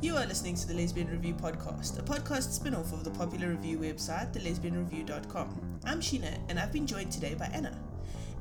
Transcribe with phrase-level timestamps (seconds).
[0.00, 3.48] You are listening to the Lesbian Review podcast, a podcast spin off of the popular
[3.48, 5.80] review website, thelesbianreview.com.
[5.84, 7.76] I'm Sheena, and I've been joined today by Anna.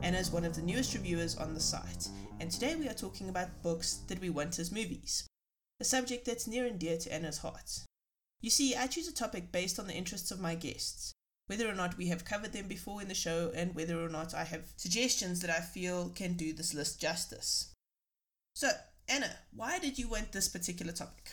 [0.03, 2.09] Anna is one of the newest reviewers on the site,
[2.39, 5.25] and today we are talking about books that we want as movies,
[5.79, 7.79] a subject that's near and dear to Anna's heart.
[8.39, 11.11] You see, I choose a topic based on the interests of my guests,
[11.47, 14.35] whether or not we have covered them before in the show, and whether or not
[14.35, 17.73] I have suggestions that I feel can do this list justice.
[18.53, 18.69] So,
[19.09, 21.31] Anna, why did you want this particular topic?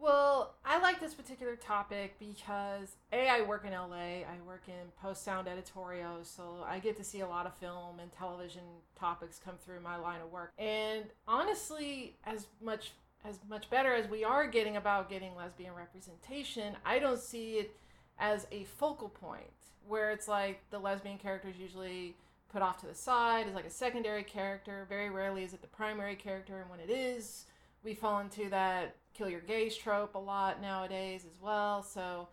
[0.00, 4.92] Well, I like this particular topic because A, I work in LA, I work in
[5.02, 8.62] post sound editorial, so I get to see a lot of film and television
[8.96, 10.52] topics come through my line of work.
[10.56, 12.92] And honestly, as much
[13.24, 17.76] as much better as we are getting about getting lesbian representation, I don't see it
[18.20, 19.50] as a focal point
[19.88, 22.14] where it's like the lesbian character is usually
[22.52, 24.86] put off to the side as like a secondary character.
[24.88, 27.46] Very rarely is it the primary character, and when it is,
[27.82, 31.82] we fall into that kill your gays trope a lot nowadays as well.
[31.82, 32.28] So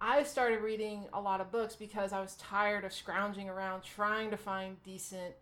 [0.00, 4.30] I started reading a lot of books because I was tired of scrounging around trying
[4.30, 5.34] to find decent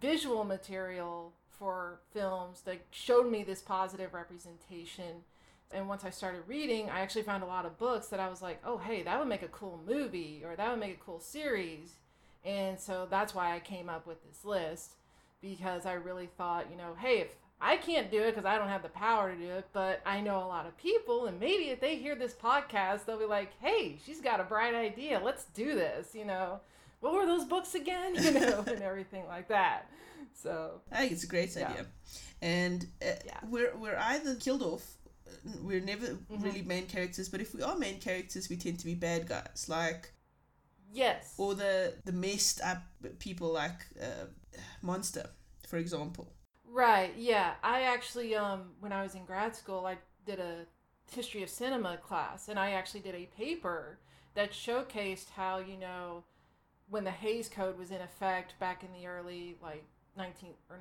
[0.00, 5.24] visual material for films that showed me this positive representation.
[5.72, 8.40] And once I started reading, I actually found a lot of books that I was
[8.40, 11.20] like, oh, hey, that would make a cool movie or that would make a cool
[11.20, 11.96] series.
[12.44, 14.92] And so that's why I came up with this list
[15.42, 18.68] because I really thought, you know, hey, if I can't do it because I don't
[18.68, 21.64] have the power to do it, but I know a lot of people, and maybe
[21.64, 25.20] if they hear this podcast, they'll be like, "Hey, she's got a bright idea.
[25.22, 26.60] Let's do this." You know,
[27.00, 28.14] what were those books again?
[28.20, 29.90] You know, and everything like that.
[30.34, 31.68] So I think it's a great yeah.
[31.68, 31.86] idea,
[32.40, 33.38] and uh, yeah.
[33.48, 34.96] we're we're either killed off.
[35.62, 36.42] We're never mm-hmm.
[36.42, 39.66] really main characters, but if we are main characters, we tend to be bad guys,
[39.68, 40.12] like
[40.92, 42.82] yes, or the the messed up
[43.18, 44.26] people like uh,
[44.82, 45.26] Monster,
[45.68, 46.32] for example
[46.72, 47.12] Right.
[47.16, 47.54] Yeah.
[47.62, 50.66] I actually, um, when I was in grad school, I did a
[51.10, 53.98] history of cinema class, and I actually did a paper
[54.34, 56.22] that showcased how you know
[56.88, 59.84] when the Hays Code was in effect back in the early like
[60.18, 60.78] 19th or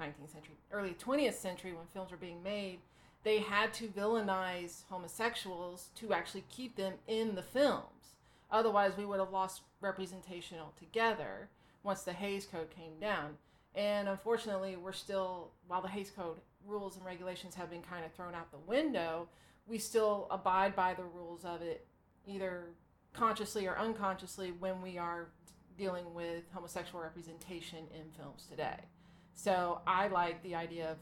[0.00, 2.78] 19th century, early 20th century when films were being made,
[3.24, 8.14] they had to villainize homosexuals to actually keep them in the films.
[8.50, 11.48] Otherwise, we would have lost representation altogether
[11.82, 13.36] once the Hays Code came down.
[13.78, 18.12] And unfortunately, we're still, while the Hays Code rules and regulations have been kind of
[18.12, 19.28] thrown out the window,
[19.68, 21.86] we still abide by the rules of it,
[22.26, 22.70] either
[23.12, 25.28] consciously or unconsciously, when we are
[25.76, 28.80] dealing with homosexual representation in films today.
[29.34, 30.96] So I like the idea of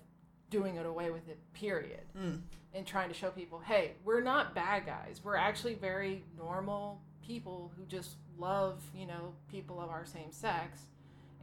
[0.50, 2.02] doing it away with it, period.
[2.14, 2.42] Mm.
[2.74, 5.22] And trying to show people, hey, we're not bad guys.
[5.24, 10.82] We're actually very normal people who just love, you know, people of our same sex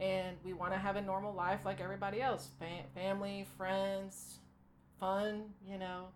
[0.00, 2.48] and we want to have a normal life like everybody else.
[2.58, 4.38] Fam- family friends
[5.00, 6.06] fun you know?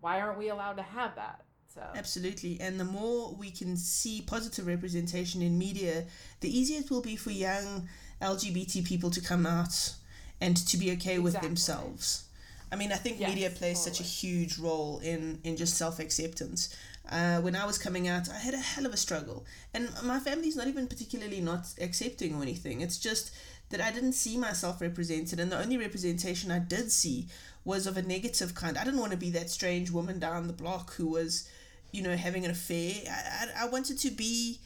[0.00, 1.42] Why aren't we allowed to have that?
[1.74, 1.82] So.
[1.94, 2.60] Absolutely.
[2.60, 6.04] And the more we can see positive representation in media
[6.40, 7.88] the easier it will be for young
[8.22, 9.94] lgbt people to come out
[10.40, 11.18] and to be okay exactly.
[11.18, 12.27] with themselves
[12.70, 13.94] I mean, I think yes, media plays totally.
[13.96, 16.74] such a huge role in, in just self acceptance.
[17.10, 19.46] Uh, when I was coming out, I had a hell of a struggle.
[19.72, 22.82] And my family's not even particularly not accepting or anything.
[22.82, 23.32] It's just
[23.70, 25.40] that I didn't see myself represented.
[25.40, 27.28] And the only representation I did see
[27.64, 28.76] was of a negative kind.
[28.76, 31.48] I didn't want to be that strange woman down the block who was,
[31.92, 32.92] you know, having an affair.
[33.10, 34.60] I, I, I wanted to be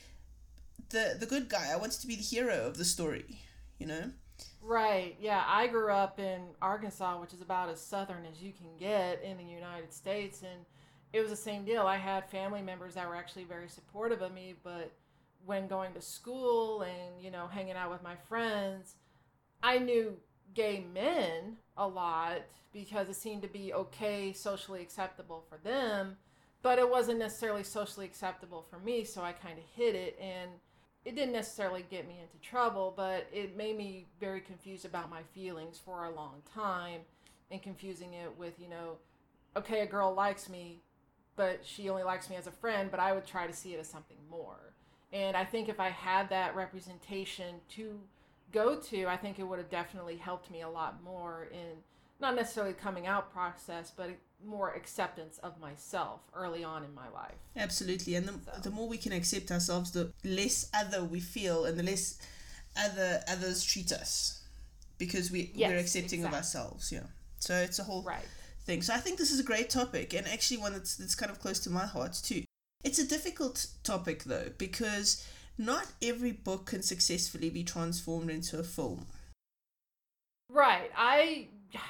[0.90, 3.40] the, the good guy, I wanted to be the hero of the story,
[3.78, 4.10] you know?
[4.62, 5.16] Right.
[5.20, 5.42] Yeah.
[5.46, 9.36] I grew up in Arkansas, which is about as southern as you can get in
[9.36, 10.42] the United States.
[10.42, 10.64] And
[11.12, 11.82] it was the same deal.
[11.82, 14.92] I had family members that were actually very supportive of me, but
[15.44, 18.94] when going to school and, you know, hanging out with my friends,
[19.62, 20.16] I knew
[20.54, 22.42] gay men a lot
[22.72, 26.16] because it seemed to be okay, socially acceptable for them,
[26.62, 29.04] but it wasn't necessarily socially acceptable for me.
[29.04, 30.16] So I kind of hid it.
[30.20, 30.50] And
[31.04, 35.22] it didn't necessarily get me into trouble, but it made me very confused about my
[35.34, 37.00] feelings for a long time
[37.50, 38.96] and confusing it with, you know,
[39.56, 40.80] okay, a girl likes me,
[41.36, 43.80] but she only likes me as a friend, but I would try to see it
[43.80, 44.74] as something more.
[45.12, 47.98] And I think if I had that representation to
[48.52, 51.78] go to, I think it would have definitely helped me a lot more in
[52.22, 54.10] not necessarily coming out process, but
[54.44, 57.34] more acceptance of myself early on in my life.
[57.56, 58.14] Absolutely.
[58.14, 58.60] And the, so.
[58.62, 62.18] the more we can accept ourselves, the less other we feel and the less
[62.76, 64.42] other others treat us
[64.98, 66.28] because we, yes, we're accepting exactly.
[66.28, 66.92] of ourselves.
[66.92, 67.06] Yeah.
[67.38, 68.26] So it's a whole right.
[68.64, 68.82] thing.
[68.82, 71.40] So I think this is a great topic and actually one that's, that's kind of
[71.40, 72.44] close to my heart too.
[72.84, 75.26] It's a difficult topic though because
[75.58, 79.06] not every book can successfully be transformed into a film.
[80.48, 80.90] Right.
[80.96, 81.48] I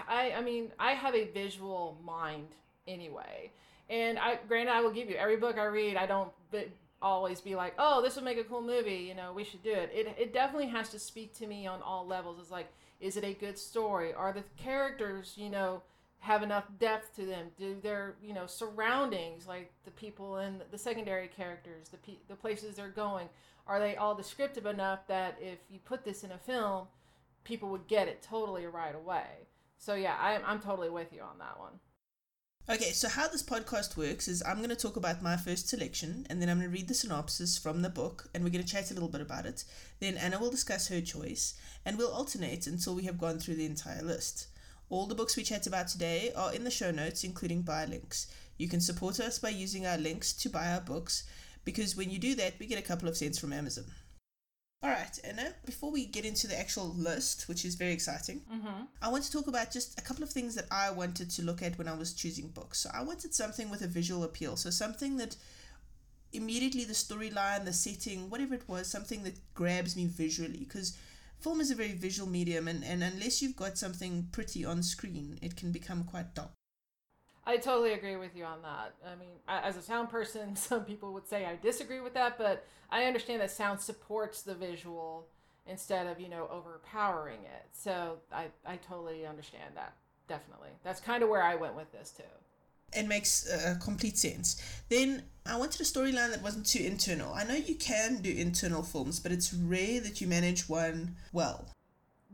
[0.08, 2.48] I I mean, I have a visual mind
[2.86, 3.52] anyway.
[3.90, 5.96] And I, granted, I will give you every book I read.
[5.96, 6.30] I don't
[7.02, 9.04] always be like, oh, this would make a cool movie.
[9.08, 9.90] You know, we should do it.
[9.92, 12.38] It it definitely has to speak to me on all levels.
[12.40, 14.14] It's like, is it a good story?
[14.14, 15.82] Are the characters, you know,
[16.20, 17.48] have enough depth to them?
[17.58, 22.36] Do their you know surroundings, like the people and the secondary characters, the pe- the
[22.36, 23.28] places they're going,
[23.66, 26.86] are they all descriptive enough that if you put this in a film,
[27.44, 29.48] people would get it totally right away?
[29.82, 31.72] So yeah, I'm I'm totally with you on that one.
[32.70, 36.24] Okay, so how this podcast works is I'm going to talk about my first selection,
[36.30, 38.72] and then I'm going to read the synopsis from the book, and we're going to
[38.72, 39.64] chat a little bit about it.
[39.98, 43.66] Then Anna will discuss her choice, and we'll alternate until we have gone through the
[43.66, 44.46] entire list.
[44.88, 48.28] All the books we chat about today are in the show notes, including buy links.
[48.58, 51.24] You can support us by using our links to buy our books,
[51.64, 53.86] because when you do that, we get a couple of cents from Amazon.
[54.84, 58.82] All right, Anna, before we get into the actual list, which is very exciting, mm-hmm.
[59.00, 61.62] I want to talk about just a couple of things that I wanted to look
[61.62, 62.80] at when I was choosing books.
[62.80, 64.56] So I wanted something with a visual appeal.
[64.56, 65.36] So something that
[66.32, 70.58] immediately the storyline, the setting, whatever it was, something that grabs me visually.
[70.58, 70.96] Because
[71.38, 75.38] film is a very visual medium, and, and unless you've got something pretty on screen,
[75.42, 76.50] it can become quite dull.
[77.44, 78.94] I totally agree with you on that.
[79.04, 82.66] I mean, as a sound person, some people would say I disagree with that, but
[82.90, 85.26] I understand that sound supports the visual
[85.66, 87.66] instead of, you know, overpowering it.
[87.72, 89.94] So I, I totally understand that.
[90.28, 90.70] Definitely.
[90.84, 92.22] That's kind of where I went with this too.
[92.94, 94.62] It makes uh, complete sense.
[94.88, 97.32] Then I wanted a storyline that wasn't too internal.
[97.32, 101.66] I know you can do internal films, but it's rare that you manage one well.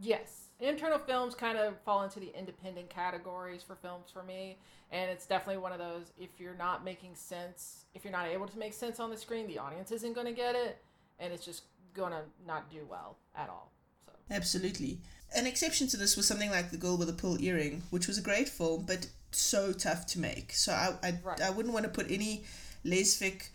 [0.01, 4.59] Yes internal films kind of fall into the independent categories for films for me.
[4.91, 8.47] And it's definitely one of those if you're not making sense if you're not able
[8.47, 10.79] to make sense on the screen the audience isn't going to get it.
[11.19, 11.65] And it's just
[11.95, 13.73] going to not do well at all
[14.07, 14.13] so.
[14.31, 14.99] Absolutely.
[15.35, 18.19] An exception to this was something like the girl with the pearl earring which was
[18.19, 20.53] a great film but so tough to make.
[20.53, 21.41] So i i, right.
[21.41, 22.45] I wouldn't want to put any
[22.85, 23.49] lesfic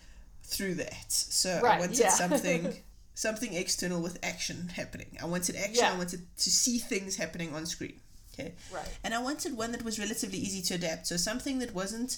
[0.44, 1.12] through that.
[1.12, 2.10] So right, i wanted yeah.
[2.24, 2.76] something
[3.16, 5.18] something external with action happening.
[5.22, 5.84] I wanted action.
[5.84, 5.94] Yeah.
[5.94, 8.00] I wanted to see things happening on screen.
[8.34, 8.56] Okay.
[8.74, 8.88] Right.
[9.04, 11.08] And I wanted one that was relatively easy to adapt.
[11.08, 12.18] So something that wasn't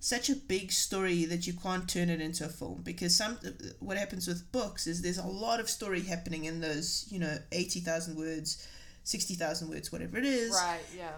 [0.00, 3.50] such a big story that you can't turn it into a film because some uh,
[3.80, 7.38] what happens with books is there's a lot of story happening in those you know
[7.50, 8.68] 80,000 words
[9.04, 11.12] 60,000 words whatever it is right yeah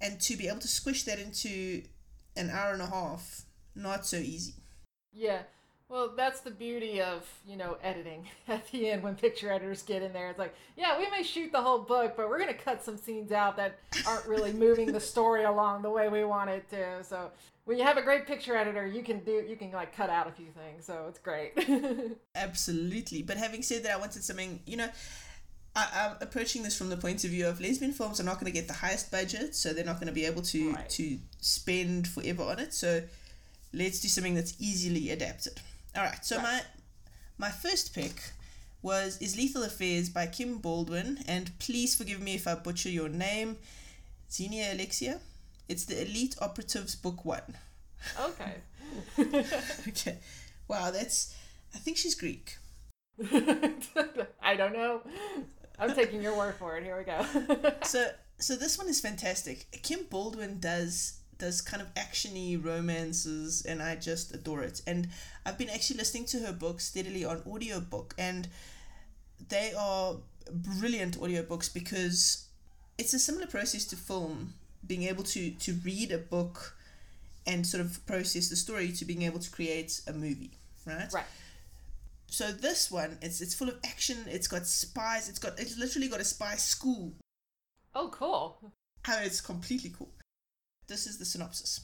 [0.00, 1.82] and to be able to squish that into
[2.36, 3.42] an hour and a half
[3.74, 4.54] not so easy
[5.12, 5.42] yeah
[5.88, 10.02] well, that's the beauty of, you know, editing at the end when picture editors get
[10.02, 10.30] in there.
[10.30, 12.96] It's like, yeah, we may shoot the whole book, but we're going to cut some
[12.96, 17.04] scenes out that aren't really moving the story along the way we want it to.
[17.04, 17.30] So,
[17.66, 20.28] when you have a great picture editor, you can do you can like cut out
[20.28, 20.84] a few things.
[20.84, 21.52] So, it's great.
[22.34, 23.22] Absolutely.
[23.22, 24.88] But having said that, I wanted something, you know,
[25.76, 28.46] I, am approaching this from the point of view of lesbian films are not going
[28.46, 30.88] to get the highest budget, so they're not going to be able to right.
[30.90, 32.74] to spend forever on it.
[32.74, 33.02] So,
[33.72, 35.60] let's do something that's easily adapted.
[35.96, 36.24] All right.
[36.24, 36.44] So right.
[36.44, 36.60] my
[37.38, 38.14] my first pick
[38.82, 43.08] was Is Lethal Affairs by Kim Baldwin, and please forgive me if I butcher your
[43.08, 43.56] name,
[44.30, 45.20] Xenia Alexia.
[45.68, 47.56] It's the Elite Operatives Book One.
[48.20, 48.54] Okay.
[49.88, 50.18] okay.
[50.68, 51.34] Wow, that's.
[51.74, 52.56] I think she's Greek.
[53.32, 55.02] I don't know.
[55.78, 56.84] I'm taking your word for it.
[56.84, 57.72] Here we go.
[57.82, 59.66] so, so this one is fantastic.
[59.82, 64.82] Kim Baldwin does does kind of actiony romances and I just adore it.
[64.86, 65.08] And
[65.44, 68.48] I've been actually listening to her book steadily on audiobook and
[69.48, 70.16] they are
[70.50, 72.46] brilliant audiobooks because
[72.98, 74.54] it's a similar process to film,
[74.86, 76.76] being able to to read a book
[77.46, 80.52] and sort of process the story to being able to create a movie,
[80.86, 81.12] right?
[81.12, 81.24] Right.
[82.28, 84.18] So this one, it's it's full of action.
[84.26, 85.28] It's got spies.
[85.28, 87.12] It's got it's literally got a spy school.
[87.94, 88.72] Oh, cool!
[89.02, 90.10] How it's completely cool.
[90.88, 91.80] This is the synopsis.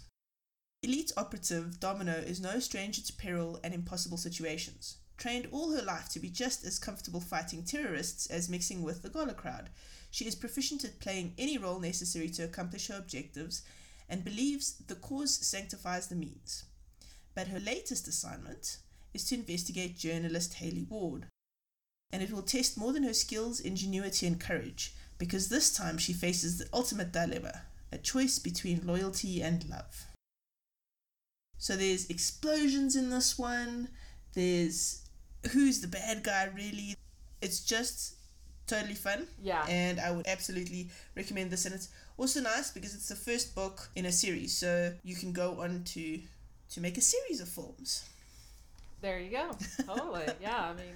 [0.85, 4.99] Elite operative Domino is no stranger to peril and impossible situations.
[5.17, 9.09] Trained all her life to be just as comfortable fighting terrorists as mixing with the
[9.09, 9.71] Gala crowd,
[10.13, 13.63] she is proficient at playing any role necessary to accomplish her objectives
[14.09, 16.65] and believes the cause sanctifies the means.
[17.35, 18.79] But her latest assignment
[19.15, 21.27] is to investigate journalist Haley Ward.
[22.13, 26.13] And it will test more than her skills, ingenuity, and courage, because this time she
[26.13, 30.07] faces the ultimate dilemma a choice between loyalty and love.
[31.59, 33.89] So there's explosions in this one.
[34.35, 35.03] There's
[35.53, 36.97] who's the bad guy really.
[37.41, 38.15] It's just
[38.67, 39.27] totally fun.
[39.43, 39.65] Yeah.
[39.69, 41.67] And I would absolutely recommend this.
[41.67, 45.33] And it's also nice because it's the first book in a series, so you can
[45.33, 46.21] go on to
[46.71, 48.09] to make a series of films.
[49.01, 49.51] There you go.
[49.87, 50.27] Totally.
[50.41, 50.71] yeah.
[50.71, 50.95] I mean,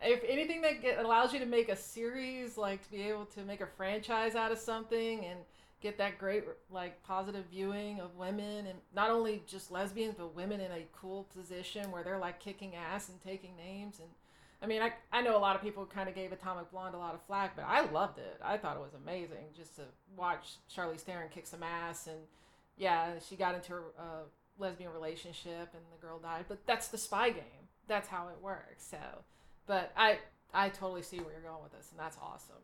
[0.00, 3.44] if anything that get, allows you to make a series, like to be able to
[3.44, 5.40] make a franchise out of something and
[5.80, 10.60] get that great like positive viewing of women and not only just lesbians but women
[10.60, 14.08] in a cool position where they're like kicking ass and taking names and
[14.60, 16.98] I mean, I, I know a lot of people kind of gave Atomic Blonde a
[16.98, 18.40] lot of flack, but I loved it.
[18.42, 19.82] I thought it was amazing just to
[20.16, 22.08] watch Charlize Theron kick some ass.
[22.08, 22.18] And
[22.76, 24.22] yeah, she got into a uh,
[24.58, 27.68] lesbian relationship and the girl died, but that's the spy game.
[27.86, 28.84] That's how it works.
[28.84, 28.98] So,
[29.66, 30.18] but I,
[30.52, 32.56] I totally see where you're going with this, and that's awesome.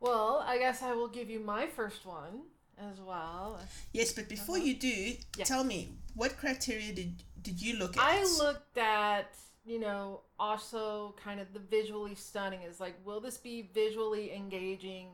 [0.00, 2.42] Well, I guess I will give you my first one
[2.78, 3.60] as well.
[3.92, 4.64] Yes, but before uh-huh.
[4.64, 5.44] you do, yeah.
[5.44, 8.02] tell me what criteria did did you look at?
[8.02, 9.34] I looked at
[9.68, 15.08] you know, also kind of the visually stunning is like, will this be visually engaging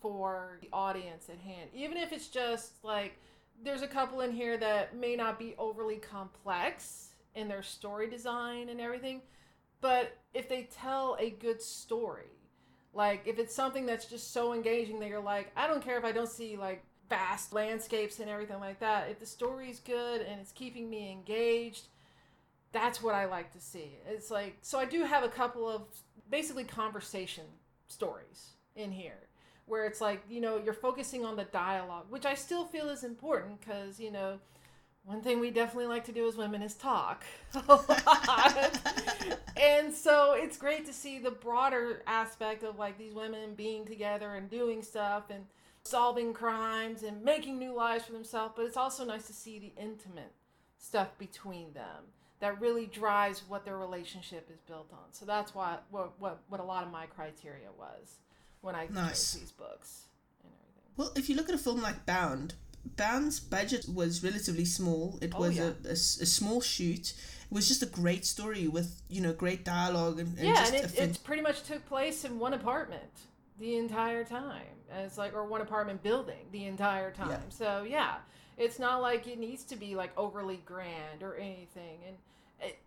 [0.00, 1.68] for the audience at hand?
[1.74, 3.18] Even if it's just like,
[3.60, 8.68] there's a couple in here that may not be overly complex in their story design
[8.68, 9.20] and everything,
[9.80, 12.37] but if they tell a good story,
[12.94, 16.04] like if it's something that's just so engaging that you're like, I don't care if
[16.04, 19.10] I don't see like vast landscapes and everything like that.
[19.10, 21.86] If the story's good and it's keeping me engaged,
[22.72, 23.92] that's what I like to see.
[24.06, 25.82] It's like so I do have a couple of
[26.30, 27.44] basically conversation
[27.88, 29.28] stories in here
[29.66, 33.04] where it's like, you know, you're focusing on the dialogue, which I still feel is
[33.04, 34.38] important cuz, you know,
[35.08, 37.24] one thing we definitely like to do as women is talk
[39.56, 44.34] and so it's great to see the broader aspect of like these women being together
[44.34, 45.44] and doing stuff and
[45.88, 48.52] solving crimes and making new lives for themselves.
[48.56, 50.32] But it's also nice to see the intimate
[50.78, 52.04] stuff between them
[52.40, 55.12] that really drives what their relationship is built on.
[55.12, 58.18] So that's why what what, what a lot of my criteria was
[58.60, 59.32] when I nice.
[59.32, 60.02] chose these books
[60.44, 60.92] and everything.
[60.96, 62.54] Well, if you look at a film like Bound,
[62.96, 65.18] Bound's budget was relatively small.
[65.20, 65.70] It oh, was yeah.
[65.84, 67.10] a, a, a, small shoot.
[67.10, 70.74] It was just a great story with you know great dialogue and, and yeah, and
[70.74, 73.02] it, fin- it pretty much took place in one apartment
[73.58, 74.62] the entire time.
[74.90, 77.30] And it's like or one apartment building the entire time.
[77.30, 77.40] Yeah.
[77.50, 78.16] So yeah,
[78.56, 81.98] it's not like it needs to be like overly grand or anything.
[82.06, 82.16] And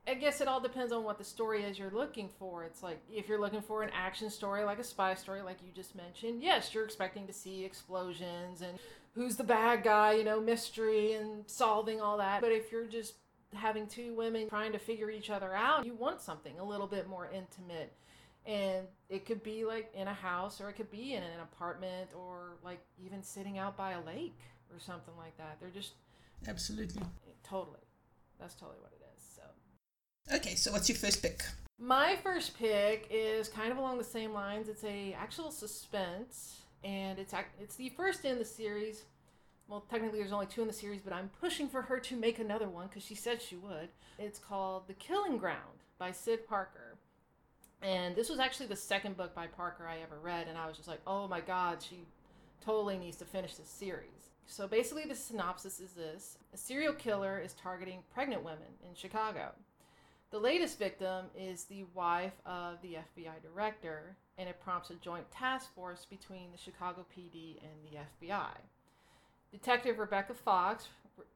[0.05, 2.65] I guess it all depends on what the story is you're looking for.
[2.65, 5.71] It's like if you're looking for an action story, like a spy story, like you
[5.73, 8.77] just mentioned, yes, you're expecting to see explosions and
[9.13, 12.41] who's the bad guy, you know, mystery and solving all that.
[12.41, 13.15] But if you're just
[13.53, 17.07] having two women trying to figure each other out, you want something a little bit
[17.07, 17.93] more intimate.
[18.45, 22.09] And it could be like in a house or it could be in an apartment
[22.15, 24.39] or like even sitting out by a lake
[24.73, 25.57] or something like that.
[25.59, 25.93] They're just
[26.47, 27.03] Absolutely.
[27.43, 27.77] Totally.
[28.39, 29.23] That's totally what it is.
[29.35, 31.43] So Okay, so what's your first pick?
[31.77, 34.69] My first pick is kind of along the same lines.
[34.69, 39.03] It's a actual suspense, and it's it's the first in the series.
[39.67, 42.39] Well, technically, there's only two in the series, but I'm pushing for her to make
[42.39, 43.89] another one because she said she would.
[44.19, 46.97] It's called The Killing Ground by Syd Parker.
[47.81, 50.75] And this was actually the second book by Parker I ever read, and I was
[50.75, 52.05] just like, oh my god, she
[52.63, 54.31] totally needs to finish this series.
[54.45, 59.51] So basically, the synopsis is this a serial killer is targeting pregnant women in Chicago.
[60.31, 65.29] The latest victim is the wife of the FBI director, and it prompts a joint
[65.31, 68.57] task force between the Chicago PD and the FBI.
[69.51, 70.87] Detective Rebecca Fox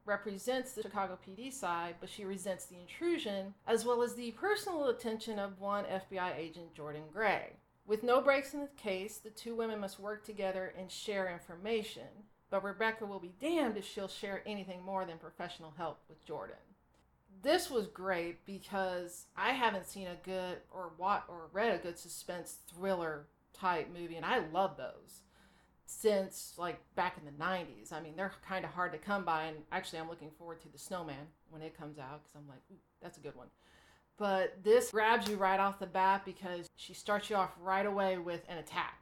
[0.05, 4.87] represents the Chicago PD side, but she resents the intrusion, as well as the personal
[4.87, 7.53] attention of one FBI agent, Jordan Gray.
[7.85, 12.07] With no breaks in the case, the two women must work together and share information,
[12.49, 16.55] but Rebecca will be damned if she'll share anything more than professional help with Jordan
[17.41, 21.97] this was great because I haven't seen a good or what or read a good
[21.97, 25.21] suspense thriller type movie, and I love those
[25.85, 27.93] since like back in the 90s.
[27.93, 30.71] I mean, they're kind of hard to come by, and actually, I'm looking forward to
[30.71, 32.61] The Snowman when it comes out because I'm like,
[33.01, 33.47] that's a good one.
[34.17, 38.17] But this grabs you right off the bat because she starts you off right away
[38.17, 39.01] with an attack.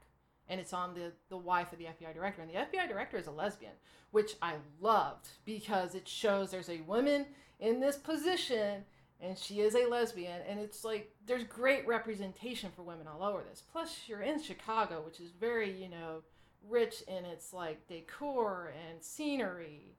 [0.49, 2.41] And it's on the, the wife of the FBI director.
[2.41, 3.73] And the FBI director is a lesbian,
[4.11, 7.27] which I loved because it shows there's a woman
[7.63, 8.83] in this position
[9.21, 13.41] and she is a lesbian and it's like there's great representation for women all over
[13.49, 13.63] this.
[13.71, 16.21] Plus you're in chicago which is very you know
[16.69, 19.95] rich in its like decor and scenery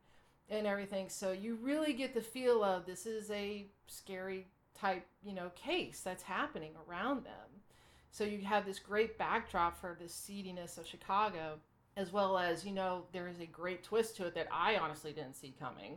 [0.51, 1.09] and everything.
[1.09, 4.47] So you really get the feel of this is a scary
[4.79, 7.63] type you know case that's happening around them.
[8.11, 11.59] So you have this great backdrop for the seediness of chicago
[11.97, 15.13] as well as you know there is a great twist to it that i honestly
[15.13, 15.97] didn't see coming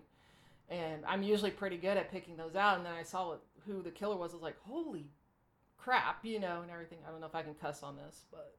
[0.70, 2.78] and I'm usually pretty good at picking those out.
[2.78, 4.32] And then I saw what, who the killer was.
[4.32, 5.12] I was like, holy
[5.78, 7.00] crap, you know, and everything.
[7.08, 8.56] I don't know if I can cuss on this, but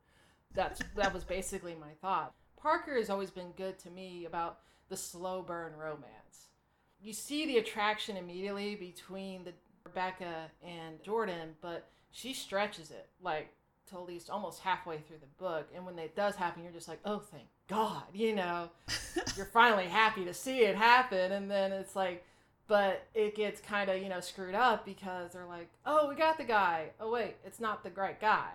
[0.55, 2.33] that's that was basically my thought.
[2.61, 6.49] Parker has always been good to me about the slow burn romance.
[7.00, 9.53] You see the attraction immediately between the
[9.85, 13.53] Rebecca and Jordan, but she stretches it like
[13.88, 15.68] till at least almost halfway through the book.
[15.75, 18.71] And when it does happen, you're just like, oh, thank God, you know,
[19.37, 21.33] you're finally happy to see it happen.
[21.33, 22.25] And then it's like,
[22.66, 26.37] but it gets kind of, you know, screwed up because they're like, oh, we got
[26.37, 26.90] the guy.
[27.00, 28.50] Oh, wait, it's not the right guy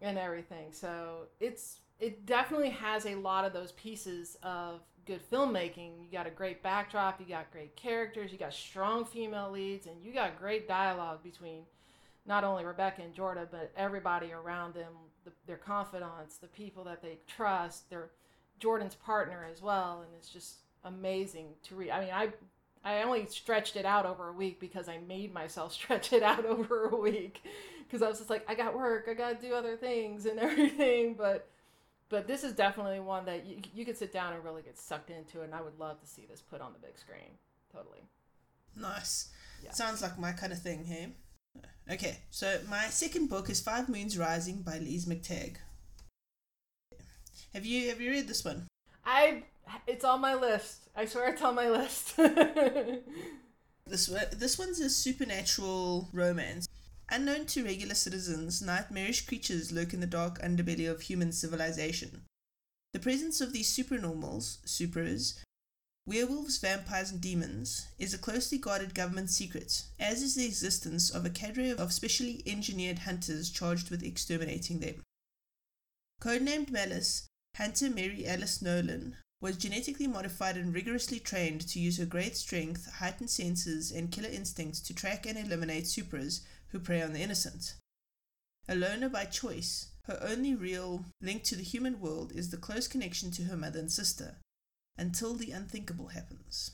[0.00, 0.72] and everything.
[0.72, 5.92] So it's, it definitely has a lot of those pieces of good filmmaking.
[6.00, 9.96] You got a great backdrop, you got great characters, you got strong female leads, and
[10.04, 11.62] you got great dialogue between
[12.26, 14.92] not only Rebecca and Jorda, but everybody around them,
[15.24, 18.10] the, their confidants, the people that they trust, their
[18.58, 21.90] Jordan's partner as well, and it's just amazing to read.
[21.90, 22.28] I mean, I
[22.84, 26.44] I only stretched it out over a week because I made myself stretch it out
[26.44, 27.42] over a week.
[27.84, 30.38] Because I was just like, I got work, I got to do other things and
[30.40, 31.48] everything, but
[32.08, 35.10] but this is definitely one that you, you could sit down and really get sucked
[35.10, 37.30] into and i would love to see this put on the big screen.
[37.72, 37.98] Totally.
[38.76, 39.30] Nice.
[39.64, 39.72] Yeah.
[39.72, 41.14] sounds like my kind of thing hey
[41.90, 45.56] okay so my second book is five moons rising by Lise MacTague.
[47.52, 48.66] have you have you read this one
[49.04, 49.42] i
[49.86, 52.16] it's on my list i swear it's on my list
[53.86, 56.66] this this one's a supernatural romance
[57.08, 62.24] Unknown to regular citizens, nightmarish creatures lurk in the dark underbelly of human civilization.
[62.92, 65.40] The presence of these supernormals, supers,
[66.06, 71.26] werewolves, vampires, and demons, is a closely guarded government secret, as is the existence of
[71.26, 75.02] a cadre of specially engineered hunters charged with exterminating them.
[76.20, 82.06] Codenamed Malice, Hunter Mary Alice Nolan was genetically modified and rigorously trained to use her
[82.06, 87.12] great strength, heightened senses, and killer instincts to track and eliminate supers who prey on
[87.12, 87.74] the innocent.
[88.68, 92.88] A loner by choice, her only real link to the human world is the close
[92.88, 94.36] connection to her mother and sister,
[94.98, 96.72] until the unthinkable happens.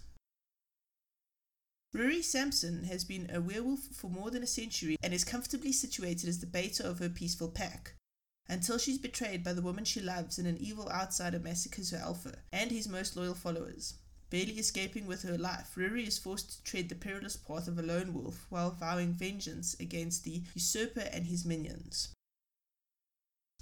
[1.94, 6.26] Rory Sampson has been a werewolf for more than a century and is comfortably situated
[6.26, 7.94] as the beta of her peaceful pack,
[8.48, 12.38] until she's betrayed by the woman she loves and an evil outsider massacres her alpha
[12.50, 13.94] and his most loyal followers.
[14.30, 17.82] Barely escaping with her life, Riri is forced to tread the perilous path of a
[17.82, 22.14] lone wolf while vowing vengeance against the usurper and his minions.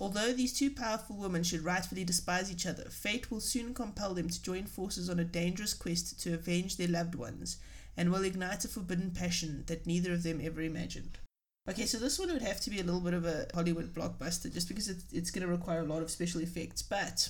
[0.00, 4.30] Although these two powerful women should rightfully despise each other, fate will soon compel them
[4.30, 7.58] to join forces on a dangerous quest to avenge their loved ones
[7.98, 11.18] and will ignite a forbidden passion that neither of them ever imagined.
[11.68, 14.52] Okay, so this one would have to be a little bit of a Hollywood blockbuster
[14.52, 17.28] just because it's, it's going to require a lot of special effects, but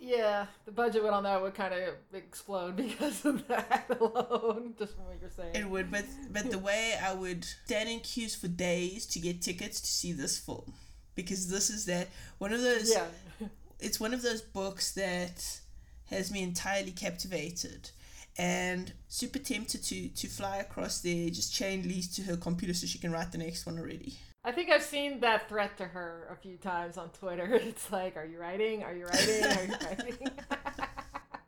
[0.00, 4.74] yeah, the budget went on that would kind of explode because of that alone.
[4.78, 5.90] Just from what you're saying, it would.
[5.90, 9.86] But but the way I would stand in queues for days to get tickets to
[9.86, 10.72] see this film,
[11.18, 12.90] because this is that one of those.
[12.90, 13.06] Yeah.
[13.80, 15.60] It's one of those books that
[16.06, 17.90] has me entirely captivated
[18.36, 22.88] and super tempted to to fly across there, just chain Lise to her computer so
[22.88, 24.16] she can write the next one already.
[24.44, 27.54] I think I've seen that threat to her a few times on Twitter.
[27.62, 28.82] It's like, are you writing?
[28.82, 29.44] Are you writing?
[29.44, 30.30] Are you writing?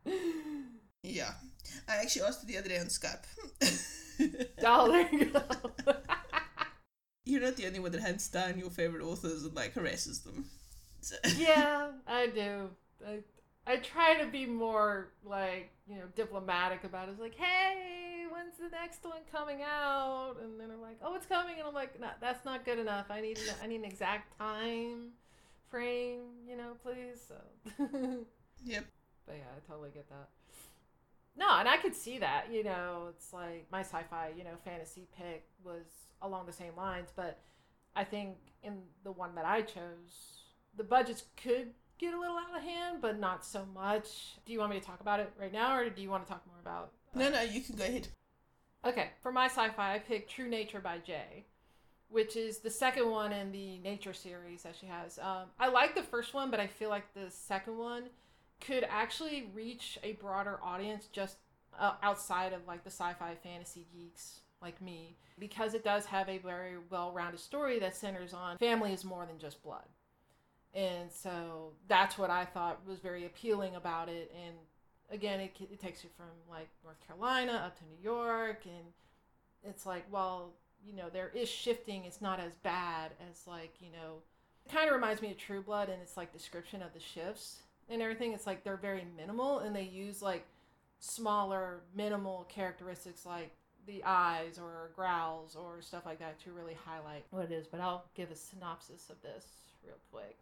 [1.02, 1.30] yeah.
[1.88, 3.24] I actually asked her the other day on Skype.
[4.60, 5.94] go.
[7.24, 10.46] You're not the only one that hunts down your favorite authors and like harasses them.
[11.00, 11.16] So.
[11.36, 12.70] yeah, I do.
[13.06, 13.20] I,
[13.66, 17.12] I try to be more like, you know, diplomatic about it.
[17.12, 20.36] It's like, hey, when's the next one coming out?
[20.42, 23.06] And then I'm like, oh, it's coming, and I'm like, no, that's not good enough.
[23.10, 25.10] I need I need an exact time
[25.70, 27.20] frame, you know, please.
[27.28, 27.36] So.
[28.64, 28.84] yep.
[29.26, 30.28] But yeah, I totally get that.
[31.36, 32.46] No, and I could see that.
[32.52, 35.86] You know, it's like my sci-fi, you know, fantasy pick was
[36.22, 37.38] along the same lines, but
[37.94, 40.42] I think in the one that I chose,
[40.76, 44.36] the budgets could get a little out of hand, but not so much.
[44.46, 46.32] Do you want me to talk about it right now, or do you want to
[46.32, 46.92] talk more about?
[47.14, 48.08] Uh, no, no, you can go ahead.
[48.84, 51.44] Okay, for my sci-fi, I picked True Nature by Jae,
[52.08, 55.18] which is the second one in the Nature series that she has.
[55.18, 58.04] Um, I like the first one, but I feel like the second one
[58.60, 61.36] could actually reach a broader audience just
[61.78, 66.38] uh, outside of like the sci-fi fantasy geeks like me because it does have a
[66.38, 69.86] very well-rounded story that centers on family is more than just blood
[70.74, 74.54] and so that's what i thought was very appealing about it and
[75.10, 78.84] again, it, it takes you from like North Carolina up to New York, and
[79.62, 80.52] it's like, well,
[80.84, 82.04] you know, there is shifting.
[82.04, 84.16] It's not as bad as like, you know,
[84.64, 87.62] it kind of reminds me of True Blood and its like description of the shifts
[87.88, 88.32] and everything.
[88.32, 90.46] It's like they're very minimal and they use like
[91.00, 93.50] smaller, minimal characteristics like
[93.86, 97.66] the eyes or growls or stuff like that to really highlight what it is.
[97.66, 99.46] But I'll give a synopsis of this
[99.84, 100.38] real quick.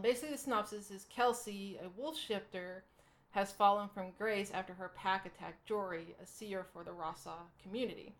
[0.00, 2.84] Basically, the synopsis is Kelsey, a wolf shifter
[3.30, 8.14] has fallen from grace after her pack attacked Jory, a seer for the Wrasa community.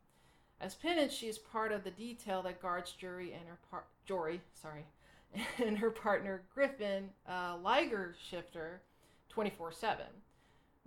[0.60, 4.40] As penance, she is part of the detail that guards Jory and her par- Jory,
[4.54, 4.84] sorry,
[5.64, 8.80] and her partner Griffin, a Liger shifter,
[9.28, 10.06] 24 7.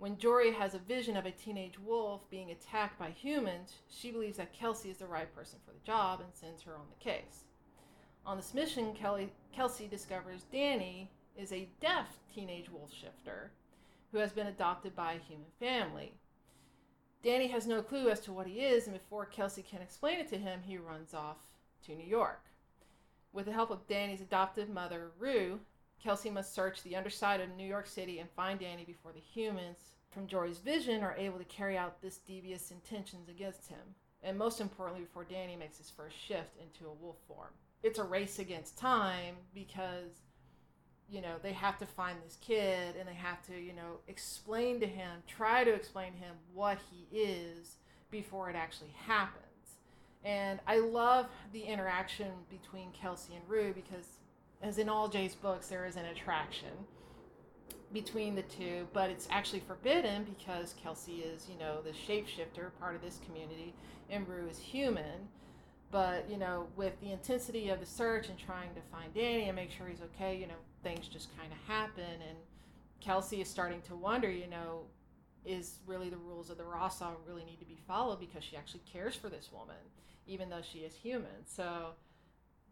[0.00, 4.38] When Jory has a vision of a teenage wolf being attacked by humans, she believes
[4.38, 7.44] that Kelsey is the right person for the job and sends her on the case.
[8.24, 13.52] On this mission, Kelly, Kelsey discovers Danny is a deaf teenage wolf shifter
[14.10, 16.14] who has been adopted by a human family.
[17.22, 20.30] Danny has no clue as to what he is, and before Kelsey can explain it
[20.30, 21.50] to him, he runs off
[21.84, 22.46] to New York.
[23.34, 25.60] With the help of Danny's adoptive mother, Rue,
[26.02, 29.92] Kelsey must search the underside of New York City and find Danny before the humans
[30.10, 33.94] from Jory's vision are able to carry out this devious intentions against him.
[34.22, 37.50] And most importantly, before Danny makes his first shift into a wolf form.
[37.82, 40.22] It's a race against time because,
[41.08, 44.80] you know, they have to find this kid and they have to, you know, explain
[44.80, 47.76] to him, try to explain to him what he is
[48.10, 49.44] before it actually happens.
[50.22, 54.19] And I love the interaction between Kelsey and Rue because
[54.62, 56.70] as in all Jae's books, there is an attraction
[57.92, 62.94] between the two, but it's actually forbidden because Kelsey is, you know, the shapeshifter, part
[62.94, 63.74] of this community,
[64.08, 65.28] and Rue is human.
[65.90, 69.56] But, you know, with the intensity of the search and trying to find Danny and
[69.56, 72.04] make sure he's okay, you know, things just kind of happen.
[72.28, 72.38] And
[73.00, 74.82] Kelsey is starting to wonder, you know,
[75.44, 78.82] is really the rules of the Wrasa really need to be followed because she actually
[78.90, 79.74] cares for this woman,
[80.28, 81.44] even though she is human.
[81.44, 81.94] So,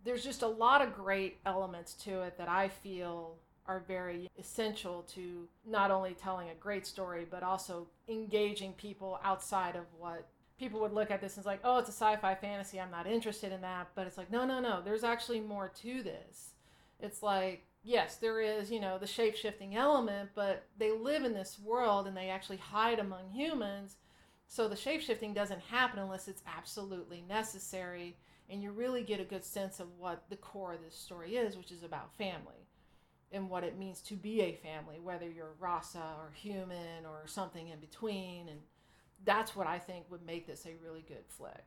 [0.04, 5.02] there's just a lot of great elements to it that I feel are very essential
[5.02, 10.26] to not only telling a great story but also engaging people outside of what
[10.58, 13.06] people would look at this and it's like oh it's a sci-fi fantasy i'm not
[13.06, 13.88] interested in that.
[13.94, 16.54] But it's like no no no there's actually more to this.
[16.98, 21.58] It's like yes there is you know the shape-shifting element but they live in this
[21.62, 23.96] world and they actually hide among humans.
[24.48, 28.16] So the shape-shifting doesn't happen unless it's absolutely necessary
[28.50, 31.56] and you really get a good sense of what the core of this story is,
[31.56, 32.66] which is about family
[33.30, 37.68] and what it means to be a family, whether you're Wrasa or human or something
[37.68, 38.48] in between.
[38.48, 38.61] And
[39.24, 41.64] that's what I think would make this a really good flick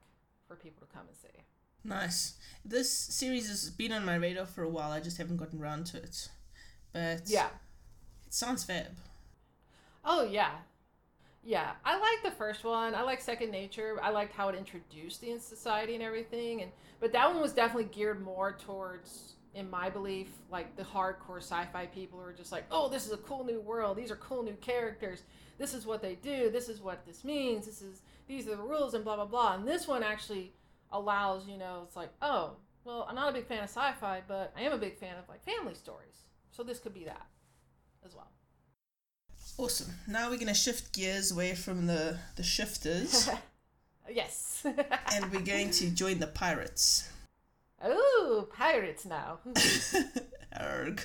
[0.47, 1.43] for people to come and see.
[1.83, 2.35] Nice.
[2.63, 4.91] This series has been on my radar for a while.
[4.91, 6.29] I just haven't gotten around to it.
[6.93, 7.47] But yeah,
[8.25, 8.97] it sounds fab.
[10.03, 10.51] Oh yeah,
[11.43, 12.93] yeah, I like the first one.
[12.93, 13.97] I like Second Nature.
[14.01, 16.61] I liked how it introduced the society and everything.
[16.61, 21.39] And but that one was definitely geared more towards, in my belief, like the hardcore
[21.39, 23.97] sci-fi people who are just like, oh, this is a cool new world.
[23.97, 25.23] These are cool new characters.
[25.57, 26.51] This is what they do.
[26.51, 27.65] This is what this means.
[27.65, 29.55] This is these are the rules and blah blah blah.
[29.55, 30.53] And this one actually
[30.91, 32.51] allows, you know, it's like, oh,
[32.83, 35.27] well, I'm not a big fan of sci-fi, but I am a big fan of
[35.27, 36.25] like family stories.
[36.51, 37.25] So this could be that
[38.05, 38.31] as well.
[39.57, 39.93] Awesome.
[40.07, 43.29] Now we're going to shift gears away from the, the shifters.
[44.11, 44.65] yes.
[45.13, 47.09] and we're going to join the pirates.
[47.83, 49.39] Oh, pirates now.
[50.53, 50.63] Hmm.
[50.63, 51.01] Arg.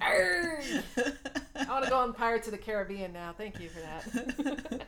[0.00, 0.64] Arg.
[1.54, 3.34] I want to go on Pirates of the Caribbean now.
[3.36, 4.86] Thank you for that.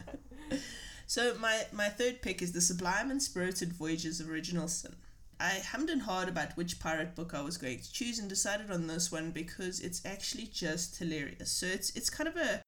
[1.06, 4.94] so my, my third pick is The Sublime and Spirited Voyages of Original Sin.
[5.38, 8.70] I hummed and hard about which pirate book I was going to choose and decided
[8.70, 11.50] on this one because it's actually just hilarious.
[11.50, 12.62] So it's it's kind of a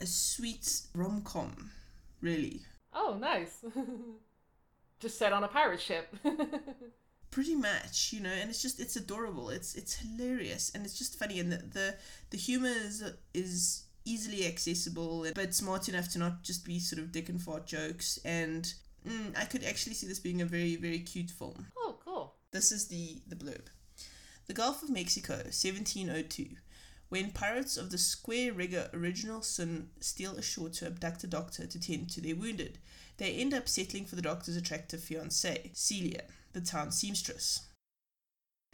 [0.00, 1.70] a sweet rom com,
[2.20, 2.62] really.
[2.92, 3.64] Oh, nice.
[5.00, 6.14] just set on a pirate ship.
[7.30, 9.50] Pretty much, you know, and it's just it's adorable.
[9.50, 11.94] It's it's hilarious and it's just funny and the the,
[12.30, 13.04] the humor is
[13.34, 17.66] is easily accessible but smart enough to not just be sort of dick and fart
[17.66, 18.72] jokes and
[19.06, 21.66] mm, I could actually see this being a very very cute film.
[21.76, 22.34] Oh, cool.
[22.52, 23.66] This is the the blurb.
[24.46, 26.56] The Gulf of Mexico, 1702.
[27.08, 31.78] When pirates of the Square Rigger Original Sin steal ashore to abduct a doctor to
[31.78, 32.78] tend to their wounded,
[33.18, 37.60] they end up settling for the doctor's attractive fiancée, Celia, the town seamstress.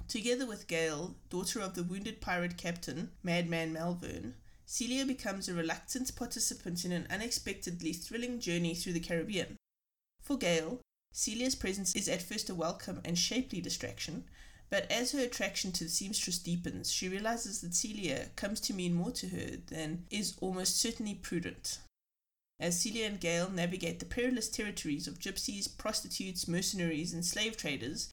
[0.08, 6.16] Together with Gail, daughter of the wounded pirate captain, Madman Malvern, Celia becomes a reluctant
[6.16, 9.56] participant in an unexpectedly thrilling journey through the Caribbean.
[10.22, 10.80] For Gail,
[11.12, 14.24] Celia's presence is at first a welcome and shapely distraction,
[14.72, 18.94] but as her attraction to the seamstress deepens, she realizes that Celia comes to mean
[18.94, 21.78] more to her than is almost certainly prudent.
[22.58, 28.10] As Celia and Gail navigate the perilous territories of gypsies, prostitutes, mercenaries, and slave traders,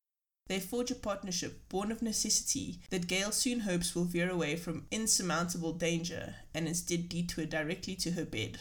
[0.48, 4.86] they forge a partnership born of necessity that Gail soon hopes will veer away from
[4.92, 8.60] insurmountable danger and instead detour directly to her bed.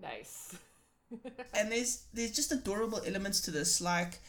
[0.00, 0.56] Nice.
[1.52, 3.82] and there's there's just adorable elements to this.
[3.82, 4.20] Like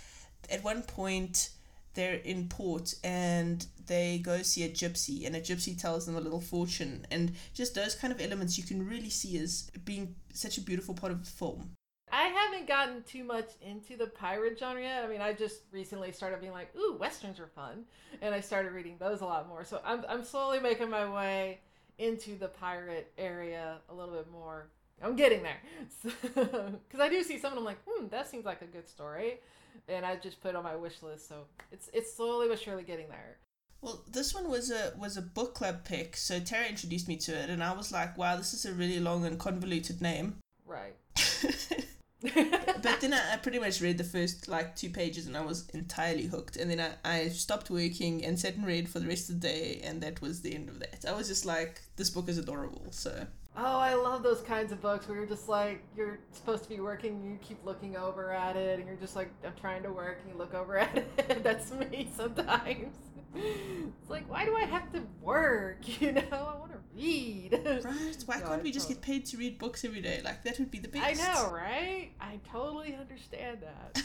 [0.49, 1.51] at one point,
[1.93, 6.21] they're in port and they go see a gypsy and a gypsy tells them a
[6.21, 10.57] little fortune and just those kind of elements you can really see as being such
[10.57, 11.71] a beautiful part of the film
[12.13, 15.03] I haven't gotten too much into the pirate genre yet.
[15.03, 17.85] I mean, I just recently started being like, ooh, westerns are fun,
[18.21, 19.65] and I started reading those a lot more.
[19.65, 21.61] So I'm I'm slowly making my way
[21.97, 24.67] into the pirate area a little bit more.
[25.01, 25.57] I'm getting there,
[26.23, 29.39] because I do see some, and I'm like, hmm, that seems like a good story,
[29.87, 31.27] and I just put it on my wish list.
[31.27, 33.37] So it's it's slowly but surely getting there.
[33.81, 37.33] Well, this one was a was a book club pick, so Tara introduced me to
[37.33, 40.95] it, and I was like, "Wow, this is a really long and convoluted name." Right.
[42.81, 45.69] but then I, I, pretty much read the first like two pages, and I was
[45.71, 46.55] entirely hooked.
[46.55, 49.47] And then I, I stopped working and sat and read for the rest of the
[49.49, 51.03] day, and that was the end of that.
[51.05, 53.27] I was just like, "This book is adorable." So.
[53.55, 56.79] Oh, I love those kinds of books where you're just like you're supposed to be
[56.79, 59.91] working, and you keep looking over at it, and you're just like, "I'm trying to
[59.91, 61.43] work," and you look over at it.
[61.43, 62.95] That's me sometimes
[63.35, 65.79] it's like, why do I have to work?
[66.03, 67.53] You know, I want to read.
[67.83, 68.23] Right?
[68.25, 70.21] Why no, can't we just get paid to read books every day?
[70.23, 71.05] Like that would be the best.
[71.05, 72.11] I know, right?
[72.19, 74.03] I totally understand that.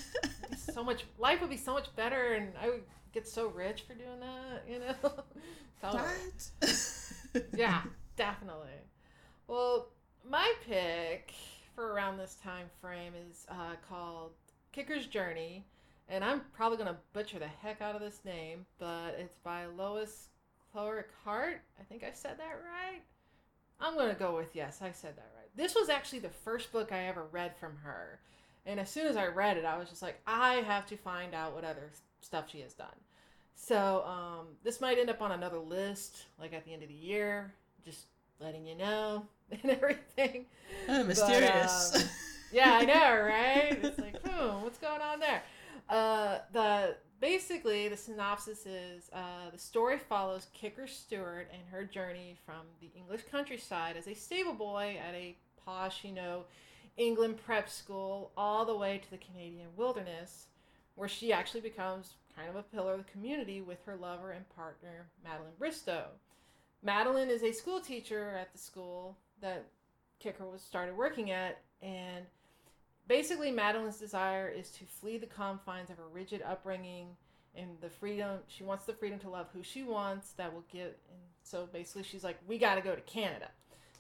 [0.57, 2.83] so much life would be so much better, and I would
[3.13, 4.65] get so rich for doing that.
[4.71, 5.25] You know.
[5.83, 6.51] Right.
[7.57, 7.83] yeah,
[8.17, 8.69] definitely.
[9.49, 9.89] Well,
[10.29, 11.33] my pick
[11.75, 14.33] for around this time frame is uh, called
[14.73, 15.65] Kicker's Journey
[16.09, 20.29] and I'm probably gonna butcher the heck out of this name, but it's by Lois
[20.75, 21.61] Cloarec Hart.
[21.79, 23.03] I think I said that right.
[23.81, 25.51] I'm gonna go with yes, I said that right.
[25.55, 28.21] This was actually the first book I ever read from her,
[28.65, 31.35] and as soon as I read it, I was just like, I have to find
[31.35, 32.89] out what other stuff she has done.
[33.55, 36.95] So um, this might end up on another list, like at the end of the
[36.95, 37.53] year,
[37.85, 38.07] just
[38.41, 39.27] letting you know
[39.63, 40.47] and everything.
[40.91, 41.91] Oh, mysterious.
[41.93, 42.09] But, um,
[42.53, 43.79] yeah, I know, right?
[43.83, 45.43] It's like, hmm, what's going on there?
[45.89, 52.37] Uh, the basically the synopsis is uh, the story follows Kicker Stewart and her journey
[52.47, 56.45] from the English countryside as a stable boy at a posh, you know,
[56.97, 60.47] England prep school, all the way to the Canadian wilderness,
[60.95, 64.49] where she actually becomes kind of a pillar of the community with her lover and
[64.51, 66.05] partner Madeline Bristow.
[66.83, 69.67] Madeline is a school teacher at the school that
[70.21, 72.25] Kicker was started working at, and
[73.09, 77.09] basically Madeline's desire is to flee the confines of her rigid upbringing
[77.57, 80.95] and the freedom she wants the freedom to love who she wants that will give
[81.11, 83.49] and so basically she's like we got to go to Canada.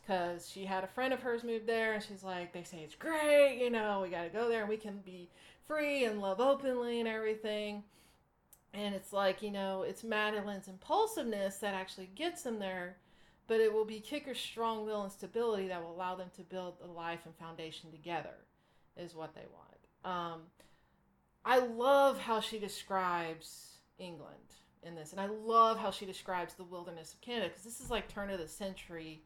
[0.07, 2.94] Because she had a friend of hers move there and she's like they say it's
[2.94, 5.29] great you know we got to go there and we can be
[5.66, 7.83] free and love openly and everything.
[8.74, 12.96] And it's like you know it's Madeline's impulsiveness that actually gets them there
[13.48, 16.74] but it will be Kicker's strong will and stability that will allow them to build
[16.84, 18.34] a life and foundation together
[18.96, 20.14] is what they want.
[20.16, 20.40] Um,
[21.44, 24.34] I love how she describes England
[24.82, 27.90] in this, and I love how she describes the wilderness of Canada because this is
[27.90, 29.22] like turn of the century,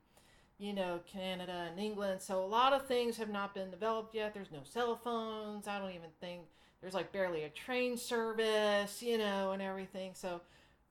[0.57, 2.23] you know, Canada and England.
[2.23, 4.35] So a lot of things have not been developed yet.
[4.35, 5.67] There's no cell phones.
[5.67, 6.43] I don't even think
[6.81, 10.13] there's like barely a train service, you know, and everything.
[10.15, 10.43] So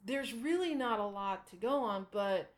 [0.05, 2.51] there's really not a lot to go on, but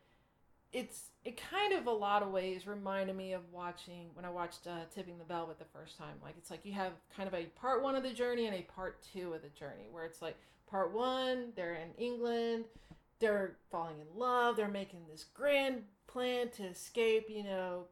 [0.74, 4.66] it's it kind of a lot of ways reminded me of watching when I watched
[4.66, 6.16] uh, Tipping the Bell Velvet the first time.
[6.22, 8.62] Like it's like you have kind of a part one of the journey and a
[8.62, 10.36] part two of the journey, where it's like
[10.68, 12.64] part one, they're in England,
[13.20, 17.84] they're falling in love, they're making this grand plan to escape, you know,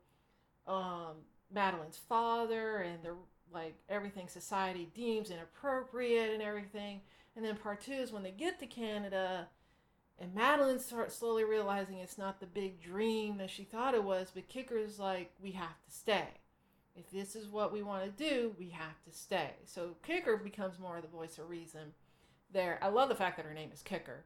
[0.67, 1.15] um,
[1.55, 3.15] Madeline's father, and they're
[3.55, 7.01] like everything society deems inappropriate and everything.
[7.37, 9.47] And then part two is when they get to Canada
[10.23, 14.31] and Madeline starts slowly realizing it's not the big dream that she thought it was,
[14.33, 16.29] but Kicker's like, we have to stay.
[16.95, 19.51] If this is what we want to do, we have to stay.
[19.65, 21.93] So Kicker becomes more of the voice of reason
[22.53, 22.79] there.
[22.81, 24.25] I love the fact that her name is Kicker.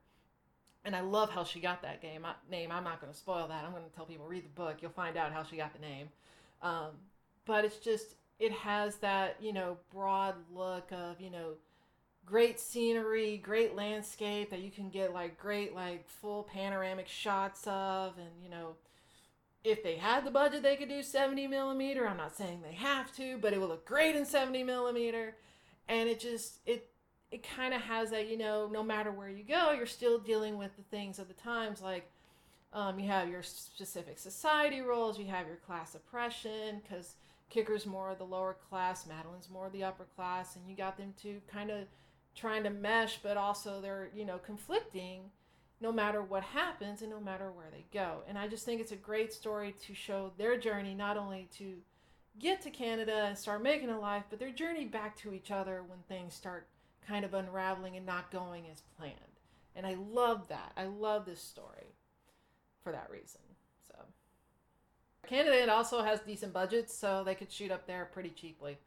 [0.85, 2.71] And I love how she got that game, name.
[2.71, 3.65] I'm not going to spoil that.
[3.65, 4.77] I'm going to tell people read the book.
[4.83, 6.11] You'll find out how she got the name.
[6.61, 6.91] Um,
[7.47, 11.55] but it's just, it has that, you know, broad look of, you know,
[12.27, 18.19] great scenery, great landscape that you can get like great like full panoramic shots of
[18.19, 18.75] and you know
[19.65, 22.07] if they had the budget they could do 70 millimeter.
[22.07, 25.37] I'm not saying they have to but it will look great in 70 millimeter.
[25.89, 26.91] And it just it
[27.31, 30.59] it kind of has that you know no matter where you go you're still dealing
[30.59, 31.81] with the things of the times.
[31.81, 32.11] Like
[32.73, 37.15] um, you have your specific society roles you have your class oppression because
[37.49, 40.99] kicker's more of the lower class madeline's more of the upper class and you got
[40.99, 41.87] them to kind of
[42.37, 45.23] trying to mesh, but also they're, you know, conflicting
[45.81, 48.23] no matter what happens and no matter where they go.
[48.29, 51.77] And I just think it's a great story to show their journey, not only to
[52.39, 55.83] get to Canada and start making a life, but their journey back to each other
[55.87, 56.69] when things start
[57.07, 59.15] kind of unraveling and not going as planned.
[59.75, 60.73] And I love that.
[60.77, 61.95] I love this story
[62.83, 63.41] for that reason.
[63.89, 63.97] So
[65.27, 68.79] Canada also has decent budgets, so they could shoot up there pretty cheaply.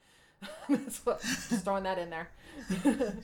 [1.04, 2.30] what, just throwing that in there.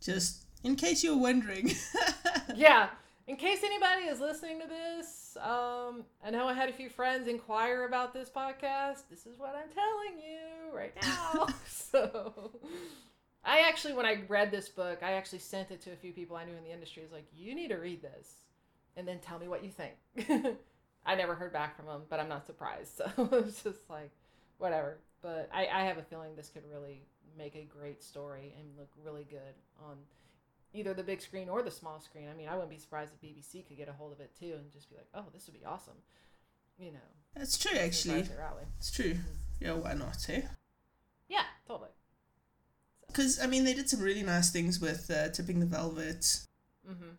[0.00, 1.72] just in case you're wondering.
[2.54, 2.88] yeah,
[3.26, 7.28] in case anybody is listening to this, um, I know I had a few friends
[7.28, 9.02] inquire about this podcast.
[9.10, 11.46] This is what I'm telling you right now.
[11.66, 12.52] so,
[13.44, 16.36] I actually, when I read this book, I actually sent it to a few people
[16.36, 17.02] I knew in the industry.
[17.02, 18.34] I was like, you need to read this
[18.96, 20.56] and then tell me what you think.
[21.06, 22.96] I never heard back from them, but I'm not surprised.
[22.96, 24.10] So it's just like,
[24.58, 24.98] whatever.
[25.22, 27.02] But I, I have a feeling this could really
[27.36, 29.96] make a great story and look really good on
[30.72, 32.28] either the big screen or the small screen.
[32.28, 34.54] I mean, I wouldn't be surprised if BBC could get a hold of it too
[34.56, 35.96] and just be like, oh, this would be awesome.
[36.78, 36.98] You know.
[37.36, 38.28] That's true, actually.
[38.78, 39.14] It's true.
[39.14, 39.64] Mm-hmm.
[39.64, 40.42] Yeah, why not, eh?
[41.28, 41.90] Yeah, totally.
[43.06, 46.20] Because, I mean, they did some really nice things with uh, Tipping the Velvet.
[46.88, 47.10] Mm-hmm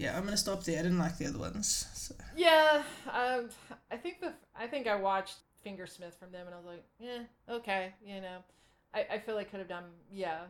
[0.00, 0.78] yeah, I'm gonna stop there.
[0.78, 1.86] I didn't like the other ones.
[1.92, 2.14] So.
[2.34, 3.50] Yeah, um,
[3.90, 7.20] I think the I think I watched Fingersmith from them, and I was like, yeah,
[7.48, 8.38] okay, you know,
[8.94, 10.40] I I feel like could have done yeah.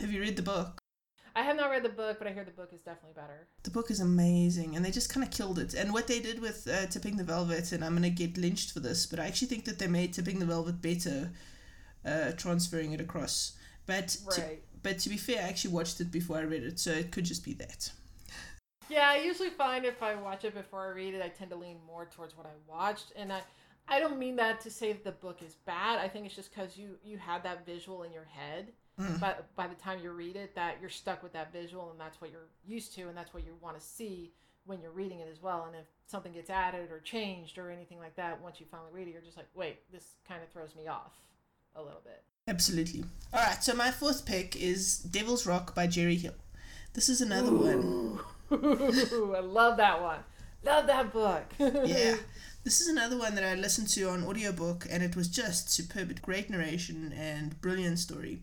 [0.00, 0.80] Have you read the book?
[1.36, 3.48] I have not read the book, but I hear the book is definitely better.
[3.64, 5.74] The book is amazing, and they just kind of killed it.
[5.74, 8.80] And what they did with uh, Tipping the Velvet, and I'm gonna get lynched for
[8.80, 11.32] this, but I actually think that they made Tipping the Velvet better,
[12.04, 13.56] uh, transferring it across.
[13.86, 14.36] But right.
[14.36, 17.10] to, but to be fair, I actually watched it before I read it, so it
[17.10, 17.90] could just be that.
[18.88, 21.56] Yeah, I usually find if I watch it before I read it, I tend to
[21.56, 23.40] lean more towards what I watched, and I,
[23.88, 25.98] I don't mean that to say that the book is bad.
[25.98, 29.20] I think it's just because you you have that visual in your head, mm.
[29.20, 32.20] but by the time you read it, that you're stuck with that visual, and that's
[32.20, 34.32] what you're used to, and that's what you want to see
[34.66, 35.64] when you're reading it as well.
[35.66, 39.08] And if something gets added or changed or anything like that, once you finally read
[39.08, 41.12] it, you're just like, wait, this kind of throws me off
[41.76, 42.22] a little bit.
[42.48, 43.04] Absolutely.
[43.32, 46.34] All right, so my fourth pick is Devil's Rock by Gerri Hill.
[46.92, 47.58] This is another Ooh.
[47.58, 48.20] one
[48.50, 50.20] I love that one.
[50.64, 51.44] Love that book.
[51.58, 52.16] yeah.
[52.64, 56.20] This is another one that I listened to on audiobook and it was just superb.
[56.22, 58.40] Great narration and brilliant story.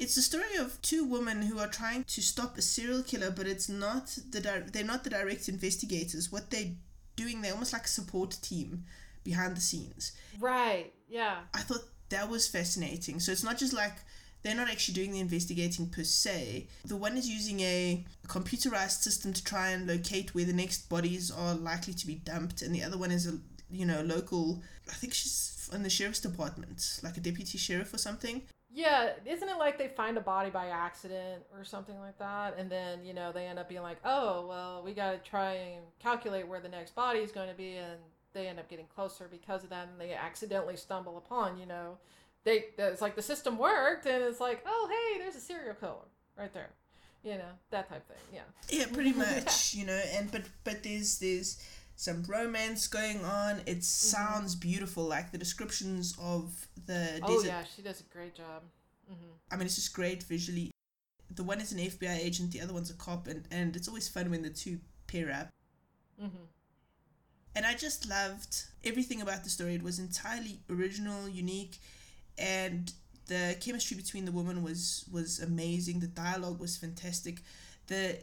[0.00, 3.46] It's the story of two women who are trying to stop a serial killer, but
[3.46, 6.32] it's not the di- they're not the direct investigators.
[6.32, 6.72] What they're
[7.16, 8.84] doing, they're almost like a support team
[9.22, 10.12] behind the scenes.
[10.40, 10.92] Right.
[11.08, 11.40] Yeah.
[11.54, 13.20] I thought that was fascinating.
[13.20, 13.96] So it's not just like
[14.42, 16.66] they're not actually doing the investigating per se.
[16.84, 21.30] The one is using a computerized system to try and locate where the next bodies
[21.30, 23.38] are likely to be dumped, and the other one is a
[23.70, 24.62] you know local.
[24.88, 28.42] I think she's in the sheriff's department, like a deputy sheriff or something.
[28.72, 32.70] Yeah, isn't it like they find a body by accident or something like that, and
[32.70, 35.84] then you know they end up being like, oh well, we got to try and
[35.98, 37.98] calculate where the next body is going to be, and
[38.32, 41.98] they end up getting closer because of that, and they accidentally stumble upon you know
[42.44, 46.08] they it's like the system worked and it's like oh hey there's a serial killer
[46.38, 46.70] right there
[47.22, 51.18] you know that type thing yeah yeah pretty much you know and but but there's
[51.18, 51.62] there's
[51.96, 53.80] some romance going on it mm-hmm.
[53.80, 54.68] sounds mm-hmm.
[54.68, 57.46] beautiful like the descriptions of the oh desert.
[57.46, 58.62] yeah she does a great job
[59.10, 59.32] mm-hmm.
[59.50, 60.70] i mean it's just great visually
[61.34, 64.08] the one is an fbi agent the other one's a cop and and it's always
[64.08, 65.50] fun when the two pair up
[66.20, 66.44] mm-hmm.
[67.54, 71.78] and i just loved everything about the story it was entirely original unique
[72.40, 72.92] and
[73.26, 76.00] the chemistry between the women was was amazing.
[76.00, 77.42] The dialogue was fantastic.
[77.86, 78.18] The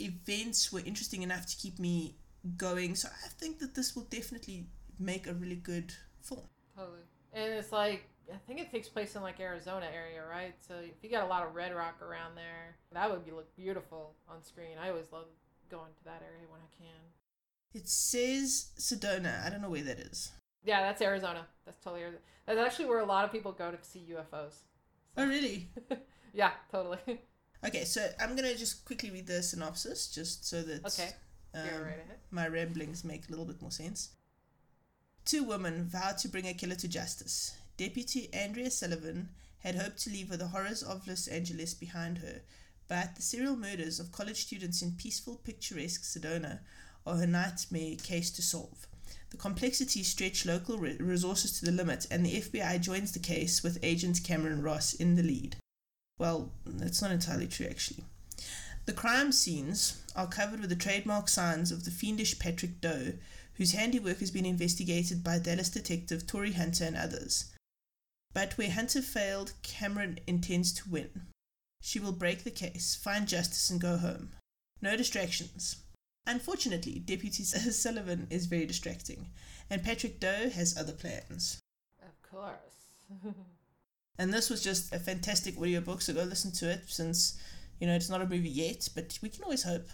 [0.00, 2.16] events were interesting enough to keep me
[2.56, 2.94] going.
[2.94, 4.66] So I think that this will definitely
[4.98, 6.48] make a really good film.
[6.76, 7.02] Totally.
[7.32, 10.54] And it's like I think it takes place in like Arizona area, right?
[10.66, 13.54] So if you got a lot of red rock around there, that would be look
[13.56, 14.76] beautiful on screen.
[14.80, 15.26] I always love
[15.70, 17.00] going to that area when I can.
[17.74, 19.44] It says Sedona.
[19.44, 20.32] I don't know where that is.
[20.64, 21.46] Yeah, that's Arizona.
[21.64, 22.22] That's totally Arizona.
[22.46, 24.52] That's actually where a lot of people go to see UFOs.
[24.52, 25.18] So.
[25.18, 25.68] Oh, really?
[26.32, 27.20] yeah, totally.
[27.66, 31.10] Okay, so I'm gonna just quickly read the synopsis, just so that okay.
[31.54, 34.10] Um, right my ramblings make a little bit more sense.
[35.24, 37.56] Two women vow to bring a killer to justice.
[37.76, 42.42] Deputy Andrea Sullivan had hoped to leave the horrors of Los Angeles behind her,
[42.86, 46.60] but the serial murders of college students in peaceful, picturesque Sedona
[47.06, 48.86] are her nightmare case to solve.
[49.30, 53.62] The complexities stretch local re- resources to the limit, and the FBI joins the case
[53.62, 55.56] with Agent Cameron Ross in the lead.
[56.18, 58.04] Well, that's not entirely true, actually.
[58.86, 63.12] The crime scenes are covered with the trademark signs of the fiendish Patrick Doe,
[63.54, 67.52] whose handiwork has been investigated by Dallas detective Tory Hunter and others.
[68.32, 71.26] But where Hunter failed, Cameron intends to win.
[71.82, 74.30] She will break the case, find justice, and go home.
[74.80, 75.76] No distractions.
[76.28, 79.30] Unfortunately, Deputy Sullivan is very distracting,
[79.70, 81.58] and Patrick Doe has other plans.
[82.02, 82.92] Of course.
[84.18, 87.40] and this was just a fantastic audiobook, so go listen to it since,
[87.80, 89.88] you know, it's not a movie yet, but we can always hope.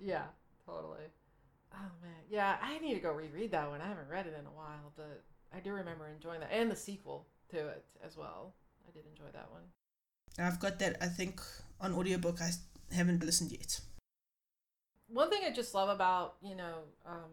[0.00, 0.26] Yeah,
[0.64, 1.10] totally.
[1.74, 3.80] Oh man, yeah, I need to go reread that one.
[3.80, 6.76] I haven't read it in a while, but I do remember enjoying that, and the
[6.76, 8.54] sequel to it as well.
[8.88, 9.62] I did enjoy that one.
[10.38, 10.98] I've got that.
[11.00, 11.40] I think
[11.80, 12.40] on audiobook.
[12.40, 12.50] I
[12.94, 13.80] haven't listened yet.
[15.08, 17.30] One thing I just love about you know um,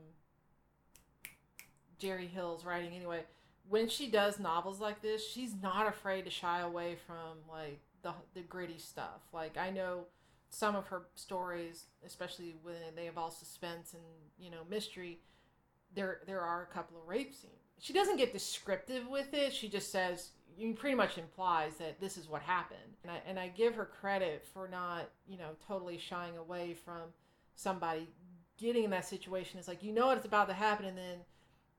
[2.00, 3.24] Gerri Hill's writing anyway.
[3.70, 8.14] When she does novels like this, she's not afraid to shy away from like the
[8.34, 9.22] the gritty stuff.
[9.32, 10.06] Like I know
[10.50, 14.04] some of her stories, especially when they involve suspense and
[14.38, 15.20] you know mystery,
[15.96, 17.54] there there are a couple of rape scenes.
[17.80, 19.54] She doesn't get descriptive with it.
[19.54, 22.80] She just says you pretty much implies that this is what happened.
[23.04, 27.02] And I, and I give her credit for not, you know, totally shying away from
[27.56, 28.08] somebody
[28.58, 29.60] getting in that situation.
[29.60, 30.86] It's like, you know what's about to happen.
[30.86, 31.20] And then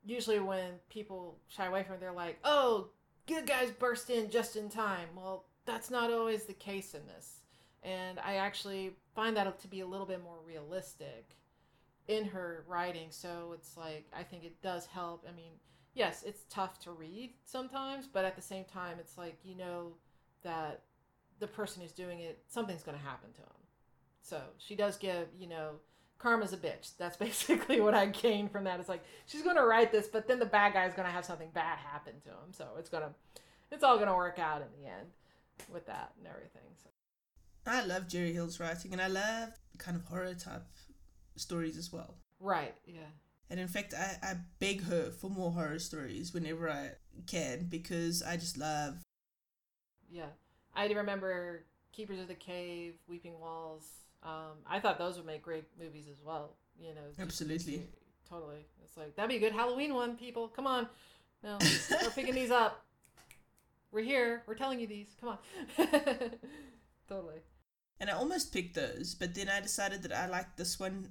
[0.05, 2.89] usually when people shy away from it, they're like, oh,
[3.27, 5.09] good guys burst in just in time.
[5.17, 7.41] Well, that's not always the case in this.
[7.83, 11.37] And I actually find that to be a little bit more realistic
[12.09, 13.09] in her writing.
[13.11, 15.25] So it's like, I think it does help.
[15.29, 15.53] I mean,
[15.95, 19.95] yes, it's tough to read sometimes, but at the same time, it's like you know
[20.43, 20.83] that
[21.41, 23.49] the person who's doing it, something's going to happen to them.
[24.25, 25.73] So she does give, you know,
[26.19, 26.97] karma's a bitch.
[26.99, 28.81] That's basically what I gained from that.
[28.81, 31.13] It's like she's going to write this, but then the bad guy is going to
[31.13, 32.53] have something bad happen to him.
[32.53, 33.11] So it's going to,
[33.71, 35.09] it's all going to work out in the end
[35.71, 36.63] with that and everything.
[36.83, 36.89] So.
[37.67, 40.67] I love Gerri Hill's writing, and I love kind of horror type
[41.37, 42.15] stories as well.
[42.41, 42.75] Right.
[42.87, 43.11] Yeah.
[43.51, 46.93] And in fact, I, I beg her for more horror stories whenever I
[47.27, 48.97] can because I just love.
[50.11, 50.31] Yeah.
[50.75, 53.87] I remember Keepers of the Cave, Weeping Walls.
[54.25, 56.57] Um, I thought those would make great movies as well.
[56.81, 57.83] You know, absolutely,
[58.29, 58.67] totally.
[58.83, 60.17] It's like that'd be a good Halloween one.
[60.17, 60.89] People, come on,
[61.43, 61.59] no,
[62.03, 62.85] we're picking these up.
[63.93, 64.43] We're here.
[64.47, 65.15] We're telling you these.
[65.21, 65.39] Come on,
[67.09, 67.41] totally.
[68.01, 71.11] And I almost picked those, but then I decided that I liked this one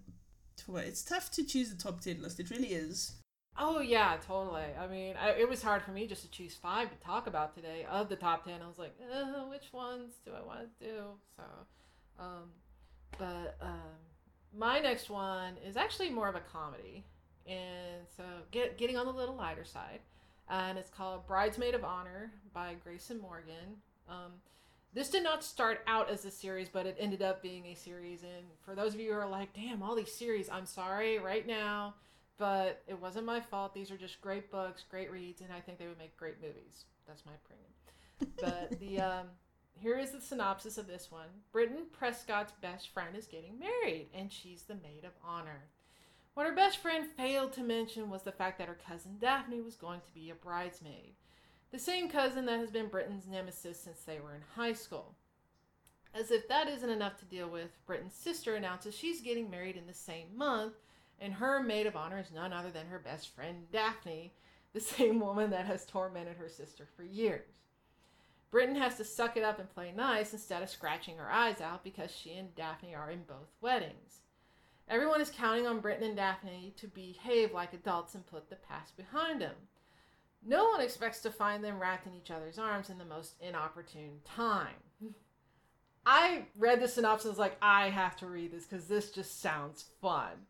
[0.76, 2.39] it's tough to choose the top 10 list.
[2.39, 3.14] It really is.
[3.57, 4.66] Oh, yeah, totally.
[4.80, 7.53] I mean, I, it was hard for me just to choose five to talk about
[7.53, 8.61] today of the top 10.
[8.64, 11.01] I was like, uh, which ones do I want to do?
[11.38, 11.43] So,
[12.20, 12.49] um,
[13.18, 13.97] but um,
[14.57, 17.05] my next one is actually more of a comedy.
[17.47, 19.99] And so, get, getting on the little lighter side.
[20.49, 23.82] And it's called Bridesmaid of Honor by Grayson Morgan.
[24.09, 24.34] Um,
[24.93, 28.24] this did not start out as a series, but it ended up being a series.
[28.24, 31.47] And for those of you who are like, damn, all these series, I'm sorry right
[31.47, 31.95] now,
[32.38, 33.74] but it wasn't my fault.
[33.74, 36.86] These are just great books, great reads, and I think they would make great movies.
[37.07, 38.70] That's my opinion.
[38.70, 39.28] but the um,
[39.76, 44.32] here is the synopsis of this one Britain Prescott's best friend is getting married, and
[44.32, 45.66] she's the maid of honor.
[46.34, 49.76] What her best friend failed to mention was the fact that her cousin Daphne was
[49.76, 51.14] going to be a bridesmaid
[51.74, 55.16] the same cousin that has been Britain's nemesis since they were in high school.
[56.14, 59.88] As if that isn't enough to deal with, Britain's sister announces she's getting married in
[59.88, 60.76] the same month,
[61.20, 64.36] and her maid of honor is none other than her best friend Daphne,
[64.72, 67.62] the same woman that has tormented her sister for years.
[68.54, 71.84] Britain has to suck it up and play nice instead of scratching her eyes out
[71.84, 74.20] because she and Daphne are in both weddings.
[74.88, 78.95] Everyone is counting on Britain and Daphne to behave like adults and put the past
[78.95, 79.56] behind them.
[80.45, 84.20] No one expects to find them wrapped in each other's arms in the most inopportune
[84.24, 84.76] time.
[86.06, 90.45] I read the synopsis like I have to read this because this just sounds fun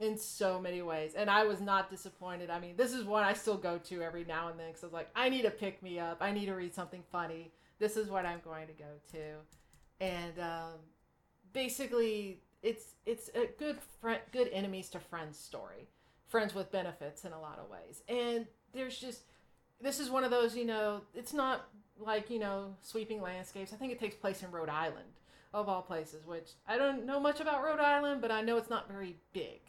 [0.00, 2.50] in so many ways, and I was not disappointed.
[2.50, 4.86] I mean, this is one I still go to every now and then because I
[4.86, 6.18] was like, I need to pick me up.
[6.20, 7.52] I need to read something funny.
[7.78, 10.78] This is what I'm going to go to, and um,
[11.52, 15.88] basically, it's it's a good friend, good enemies to friends story,
[16.26, 19.22] friends with benefits in a lot of ways, and there's just
[19.80, 21.68] this is one of those, you know, it's not
[21.98, 23.72] like, you know, sweeping landscapes.
[23.72, 25.20] I think it takes place in Rhode Island,
[25.54, 28.70] of all places, which I don't know much about Rhode Island, but I know it's
[28.70, 29.60] not very big.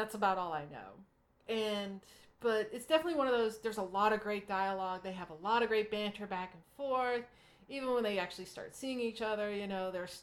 [0.00, 1.54] That's about all I know.
[1.54, 2.00] And,
[2.40, 5.02] but it's definitely one of those, there's a lot of great dialogue.
[5.04, 7.24] They have a lot of great banter back and forth.
[7.68, 10.22] Even when they actually start seeing each other, you know, there's,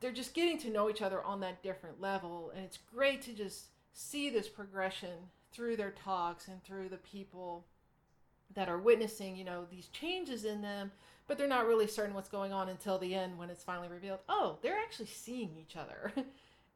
[0.00, 2.50] they're just getting to know each other on that different level.
[2.56, 7.66] And it's great to just see this progression through their talks and through the people
[8.54, 10.90] that are witnessing, you know, these changes in them,
[11.26, 14.20] but they're not really certain what's going on until the end when it's finally revealed.
[14.30, 16.10] Oh, they're actually seeing each other.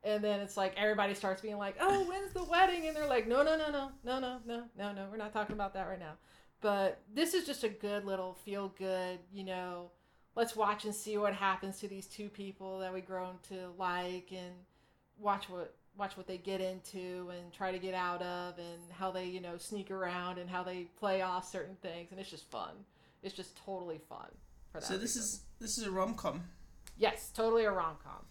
[0.05, 3.27] and then it's like everybody starts being like, "Oh, when's the wedding?" And they're like,
[3.27, 5.09] "No, no, no, no, no, no, no, no, no.
[5.11, 6.15] We're not talking about that right now."
[6.61, 9.91] But this is just a good little feel good, you know.
[10.35, 14.31] Let's watch and see what happens to these two people that we grown to like,
[14.33, 14.55] and
[15.19, 19.11] watch what watch what they get into and try to get out of and how
[19.11, 22.49] they you know sneak around and how they play off certain things and it's just
[22.51, 22.71] fun
[23.23, 24.29] it's just totally fun
[24.71, 25.23] for that so this reason.
[25.23, 26.41] is this is a rom-com
[26.97, 28.25] yes totally a rom-com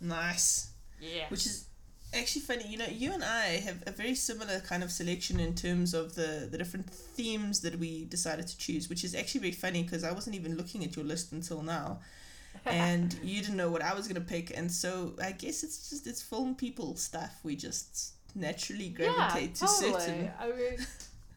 [0.00, 1.66] nice yeah which is
[2.14, 2.66] actually funny.
[2.66, 6.14] You know, you and I have a very similar kind of selection in terms of
[6.14, 10.04] the the different themes that we decided to choose, which is actually very funny because
[10.04, 12.00] I wasn't even looking at your list until now.
[12.64, 16.06] and you didn't know what I was gonna pick, and so I guess it's just
[16.06, 17.38] it's film people stuff.
[17.42, 20.00] We just naturally gravitate yeah, to totally.
[20.00, 20.30] certain.
[20.40, 20.86] I mean,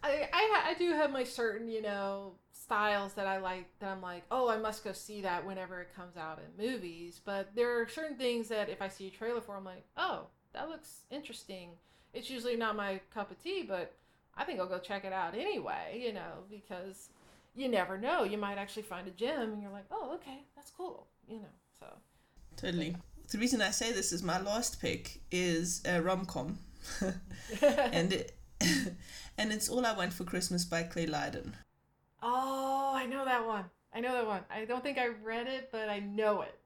[0.03, 2.34] I, I I do have my certain you know
[2.70, 5.95] styles that I like that I'm like, oh, I must go see that whenever it
[5.95, 7.20] comes out in movies.
[7.26, 10.28] But there are certain things that if I see a trailer for, I'm like, oh,
[10.53, 11.70] that looks interesting.
[12.13, 13.93] It's usually not my cup of tea, but
[14.38, 17.09] I think I'll go check it out anyway, you know, because
[17.55, 18.24] you never know.
[18.24, 21.55] You might actually find a gem and you're like, oh, okay, that's cool, you know,
[21.80, 21.88] so.
[22.55, 22.95] Totally.
[23.32, 26.59] The reason I say this is my last pick is a rom com.
[27.63, 28.38] and it,
[29.39, 31.55] and it's All I Want for Christmas by Clare Lydon.
[32.22, 33.65] Oh, I know that one.
[33.93, 34.41] I know that one.
[34.49, 36.59] I don't think I read it, but I know it.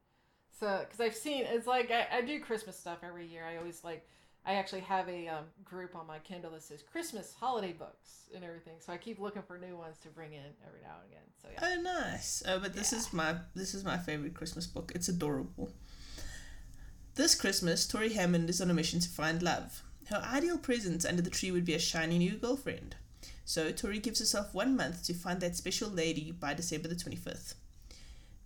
[0.60, 3.46] So, because I've seen, it's like I, I do Christmas stuff every year.
[3.46, 4.08] I always like,
[4.46, 8.44] I actually have a um, group on my Kindle that says Christmas holiday books and
[8.44, 8.74] everything.
[8.80, 11.24] So I keep looking for new ones to bring in every now and again.
[11.42, 11.76] So yeah.
[11.78, 12.44] Oh, nice.
[12.48, 13.00] Oh, but this yeah.
[13.00, 14.92] is my this is my favorite Christmas book.
[14.94, 15.72] It's adorable.
[17.16, 19.84] This Christmas, Tori Hammond is on a mission to find love.
[20.10, 22.96] Her ideal present under the tree would be a shiny new girlfriend.
[23.46, 27.56] So Tori gives herself one month to find that special lady by December the 25th.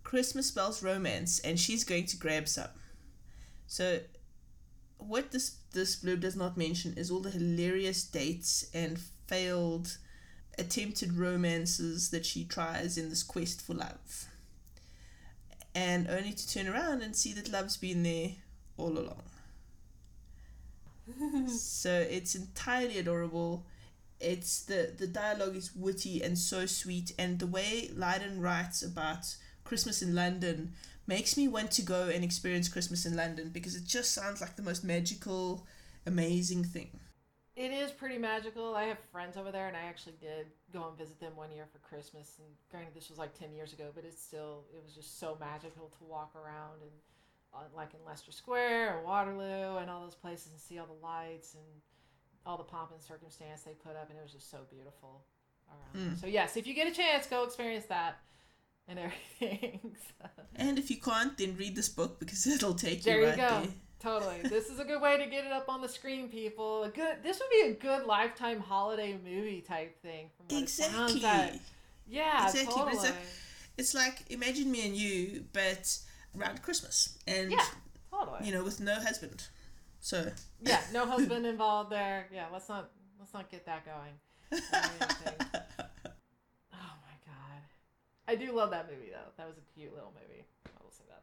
[0.02, 2.70] Christmas spells romance, and she's going to grab some.
[3.66, 4.00] So,
[4.96, 9.98] what this this blurb does not mention is all the hilarious dates and failed
[10.58, 14.26] attempted romances that she tries in this quest for love.
[15.74, 18.30] And only to turn around and see that love's been there
[18.76, 19.22] all along.
[21.48, 23.64] so it's entirely adorable.
[24.20, 29.36] It's the the dialogue is witty and so sweet, and the way Lydon writes about
[29.64, 30.72] Christmas in London
[31.06, 34.56] makes me want to go and experience Christmas in London because it just sounds like
[34.56, 35.66] the most magical,
[36.06, 36.90] amazing thing.
[37.56, 38.76] It is pretty magical.
[38.76, 41.66] I have friends over there, and I actually did go and visit them one year
[41.72, 42.36] for Christmas.
[42.38, 45.36] And granted, this was like ten years ago, but it's still it was just so
[45.40, 46.90] magical to walk around and
[47.54, 51.04] uh, like in Leicester Square or Waterloo and all those places and see all the
[51.06, 51.64] lights and
[52.46, 55.22] all the pomp and circumstance they put up, and it was just so beautiful
[55.68, 56.12] around.
[56.12, 56.20] Mm.
[56.20, 58.18] So yes, if you get a chance, go experience that
[58.88, 58.98] and
[59.40, 59.80] everything.
[59.94, 60.28] so.
[60.56, 63.48] And if you can't, then read this book because it'll take there you right go.
[63.48, 63.68] there.
[64.00, 64.42] Totally.
[64.44, 66.84] This is a good way to get it up on the screen, people.
[66.84, 67.16] A good.
[67.22, 70.30] This would be a good lifetime holiday movie type thing.
[70.50, 71.20] exactly.
[72.06, 72.74] Yeah, exactly.
[72.74, 72.92] Totally.
[72.92, 73.14] It's, a,
[73.76, 75.98] it's like imagine me and you, but
[76.38, 77.64] around Christmas, and yeah,
[78.10, 78.46] totally.
[78.46, 79.48] You know, with no husband.
[80.00, 80.30] So.
[80.60, 82.26] Yeah, no husband involved there.
[82.32, 84.14] Yeah, let's not let's not get that going.
[86.72, 87.62] Oh my god,
[88.26, 89.30] I do love that movie though.
[89.36, 90.44] That was a cute little movie.
[90.66, 91.22] I will say that.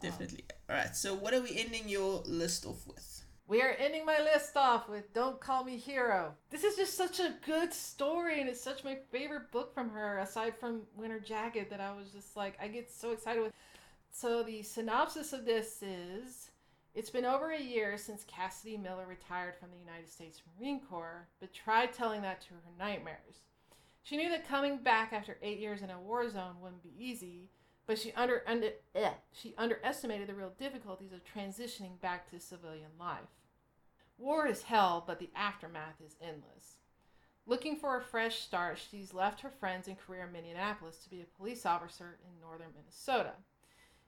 [0.00, 0.44] Definitely.
[0.50, 0.96] Um, All right.
[0.96, 3.24] So what are we ending your list off with?
[3.48, 7.20] We are ending my list off with "Don't Call Me Hero." This is just such
[7.20, 11.70] a good story, and it's such my favorite book from her, aside from Winter Jacket.
[11.70, 13.52] That I was just like, I get so excited with.
[14.10, 16.50] So the synopsis of this is.
[16.96, 21.28] It's been over a year since Cassidy Miller retired from the United States Marine Corps,
[21.40, 23.42] but tried telling that to her nightmares.
[24.02, 27.50] She knew that coming back after eight years in a war zone wouldn't be easy,
[27.86, 32.92] but she under, under eh, she underestimated the real difficulties of transitioning back to civilian
[32.98, 33.28] life.
[34.16, 36.76] War is hell, but the aftermath is endless.
[37.44, 41.20] Looking for a fresh start, she's left her friends and career in Minneapolis to be
[41.20, 43.32] a police officer in northern Minnesota.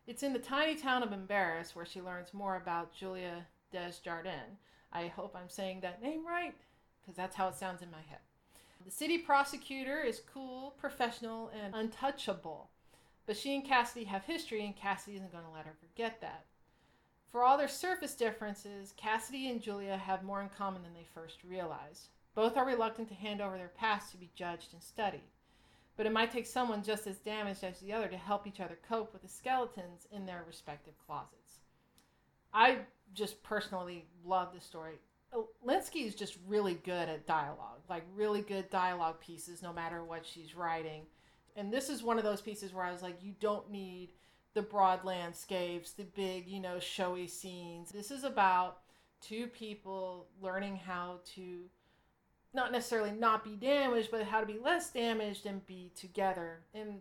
[0.08, 4.56] It's in the tiny town of Embarrass where she learns more about Julia Desjardins.
[4.90, 6.54] I hope I'm saying that name right,
[6.98, 8.20] because that's how it sounds in my head.
[8.86, 12.70] The city prosecutor is cool, professional, and untouchable.
[13.26, 16.46] But she and Cassidy have history, and Cassidy isn't going to let her forget that.
[17.30, 21.44] For all their surface differences, Cassidy and Julia have more in common than they first
[21.44, 22.08] realized.
[22.34, 25.28] Both are reluctant to hand over their past to be judged and studied.
[25.98, 28.78] But it might take someone just as damaged as the other to help each other
[28.88, 31.58] cope with the skeletons in their respective closets.
[32.54, 32.78] I
[33.14, 34.94] just personally love this story.
[35.32, 40.04] Uh, Lynskey is just really good at dialogue, like really good dialogue pieces, no matter
[40.04, 41.02] what she's writing.
[41.56, 44.12] And this is one of those pieces where I was like, you don't need
[44.54, 47.90] the broad landscapes, the big, you know, showy scenes.
[47.90, 48.78] This is about
[49.20, 51.64] two people learning how to
[52.54, 56.60] not necessarily not be damaged, but how to be less damaged and be together.
[56.74, 57.00] And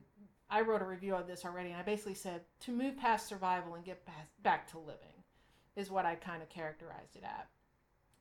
[0.49, 3.75] I wrote a review of this already, and I basically said to move past survival
[3.75, 4.07] and get
[4.43, 5.23] back to living
[5.75, 7.47] is what I kind of characterized it at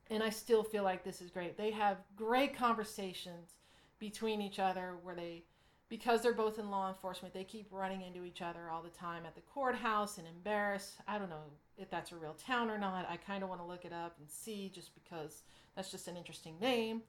[0.09, 1.57] and I still feel like this is great.
[1.57, 3.55] They have great conversations
[3.99, 5.43] between each other where they
[5.89, 9.25] because they're both in law enforcement, they keep running into each other all the time
[9.25, 10.95] at the courthouse and embarrass.
[11.07, 11.43] I don't know
[11.77, 13.07] if that's a real town or not.
[13.09, 15.43] I kind of want to look it up and see just because
[15.75, 17.03] that's just an interesting name.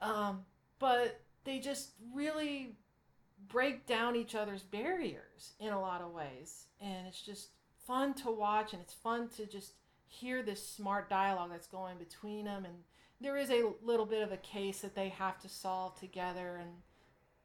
[0.00, 0.44] Um,
[0.78, 2.76] but they just really
[3.48, 6.66] break down each other's barriers in a lot of ways.
[6.80, 7.48] And it's just
[7.86, 9.72] fun to watch and it's fun to just
[10.06, 12.64] hear this smart dialogue that's going between them.
[12.64, 12.74] And
[13.20, 16.58] there is a little bit of a case that they have to solve together.
[16.60, 16.70] And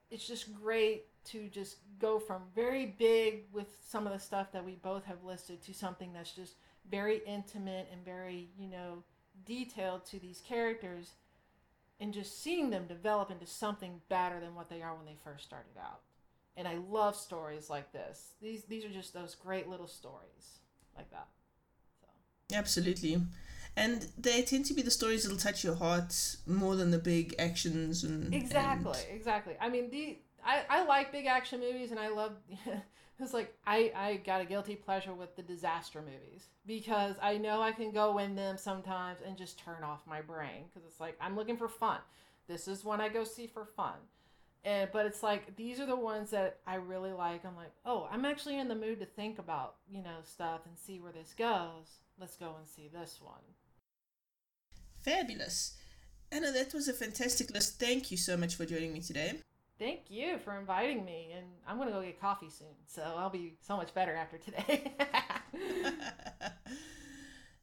[0.10, 4.66] it's just great to just go from very big with some of the stuff that
[4.66, 6.55] we both have listed to something that's just
[6.89, 9.03] very intimate and very, you know,
[9.45, 11.14] detailed to these characters
[11.99, 15.45] and just seeing them develop into something better than what they are when they first
[15.45, 16.01] started out.
[16.55, 18.34] And I love stories like this.
[18.41, 20.60] These these are just those great little stories
[20.95, 21.28] like that.
[22.01, 22.55] So.
[22.55, 23.22] Absolutely.
[23.78, 27.36] And they tend to be the stories that'll touch your heart more than the big
[27.38, 29.15] actions and Exactly, and...
[29.15, 29.53] exactly.
[29.61, 32.34] I mean the I, I like big action movies and I love
[33.19, 37.61] it's like I, I got a guilty pleasure with the disaster movies because I know
[37.61, 41.15] I can go in them sometimes and just turn off my brain because it's like
[41.21, 41.99] I'm looking for fun.
[42.47, 43.95] This is one I go see for fun.
[44.63, 47.45] And but it's like these are the ones that I really like.
[47.45, 50.78] I'm like, oh, I'm actually in the mood to think about, you know, stuff and
[50.78, 52.01] see where this goes.
[52.19, 53.43] Let's go and see this one.
[55.03, 55.77] Fabulous.
[56.31, 57.79] Anna, that was a fantastic list.
[57.79, 59.39] Thank you so much for joining me today.
[59.79, 63.57] Thank you for inviting me, and I'm gonna go get coffee soon, so I'll be
[63.61, 64.91] so much better after today.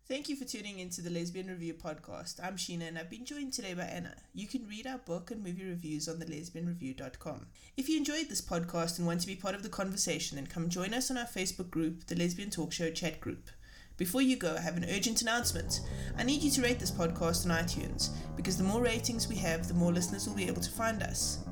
[0.07, 2.39] Thank you for tuning into the Lesbian Review podcast.
[2.45, 4.15] I'm Sheena and I've been joined today by Anna.
[4.35, 7.47] You can read our book and movie reviews on thelesbianreview.com.
[7.79, 10.69] If you enjoyed this podcast and want to be part of the conversation, then come
[10.69, 13.49] join us on our Facebook group, the Lesbian Talk Show Chat Group.
[13.97, 15.81] Before you go, I have an urgent announcement.
[16.19, 19.69] I need you to rate this podcast on iTunes because the more ratings we have,
[19.69, 21.45] the more listeners will be able to find us.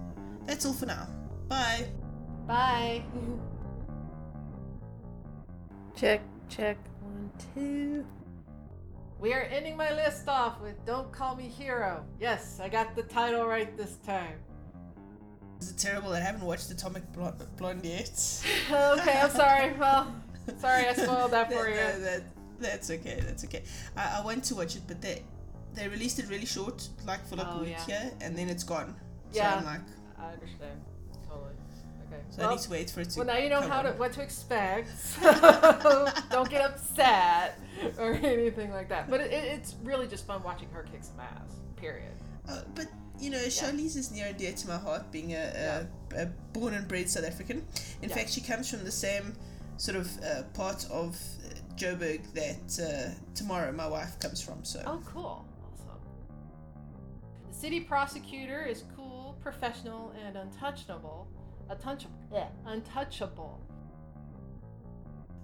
[0.45, 1.07] That's all for now.
[1.49, 1.87] Bye.
[2.49, 3.05] Bye.
[5.97, 8.05] check, check, one, two.
[9.21, 12.05] We are ending my list off with Don't Call Me Hero.
[12.19, 14.35] Yes, I got the title right this time.
[15.61, 16.13] Is it terrible?
[16.13, 18.45] I haven't watched Atomic Blonde yet.
[18.73, 19.75] okay, I'm sorry.
[19.75, 20.13] Well,
[20.59, 21.77] sorry I spoiled that for you.
[21.77, 22.23] That, that,
[22.61, 23.21] that's okay.
[23.25, 23.63] That's okay.
[23.97, 25.23] I, I went to watch it, but they
[25.75, 27.85] they released it really short, like for like oh, a week yeah.
[27.87, 28.95] here, and then it's gone.
[29.31, 29.57] So yeah.
[29.57, 29.81] I'm like,
[30.19, 30.81] I understand.
[31.29, 31.55] Totally.
[32.07, 32.23] Okay.
[32.31, 33.19] So well, I need to wait for it to.
[33.21, 34.91] Well, now you know how to what to expect.
[35.83, 37.59] So don't get upset
[37.99, 39.11] or anything like that.
[39.11, 41.57] But it, it's really just fun watching her kick some ass.
[41.77, 42.13] Period.
[42.49, 42.87] Uh, but
[43.19, 44.01] you know, Charlize yeah.
[44.01, 46.23] is near and dear to my heart, being a, a, yeah.
[46.23, 47.65] a born and bred South African.
[48.03, 48.15] In yeah.
[48.15, 49.35] fact, she comes from the same
[49.83, 54.65] sort of uh, part of uh, Joburg that uh, Tamara, my wife, comes from.
[54.65, 54.81] So.
[54.87, 55.45] Oh, cool!
[55.73, 56.01] Awesome.
[57.49, 59.13] The city prosecutor is cool
[59.43, 61.29] professional, and untouchable.
[61.69, 62.15] Untouchable.
[62.33, 62.49] Yeah.
[62.67, 63.61] Untouchable.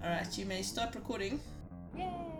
[0.03, 1.41] Alright, you may start recording.
[1.97, 2.38] Yay!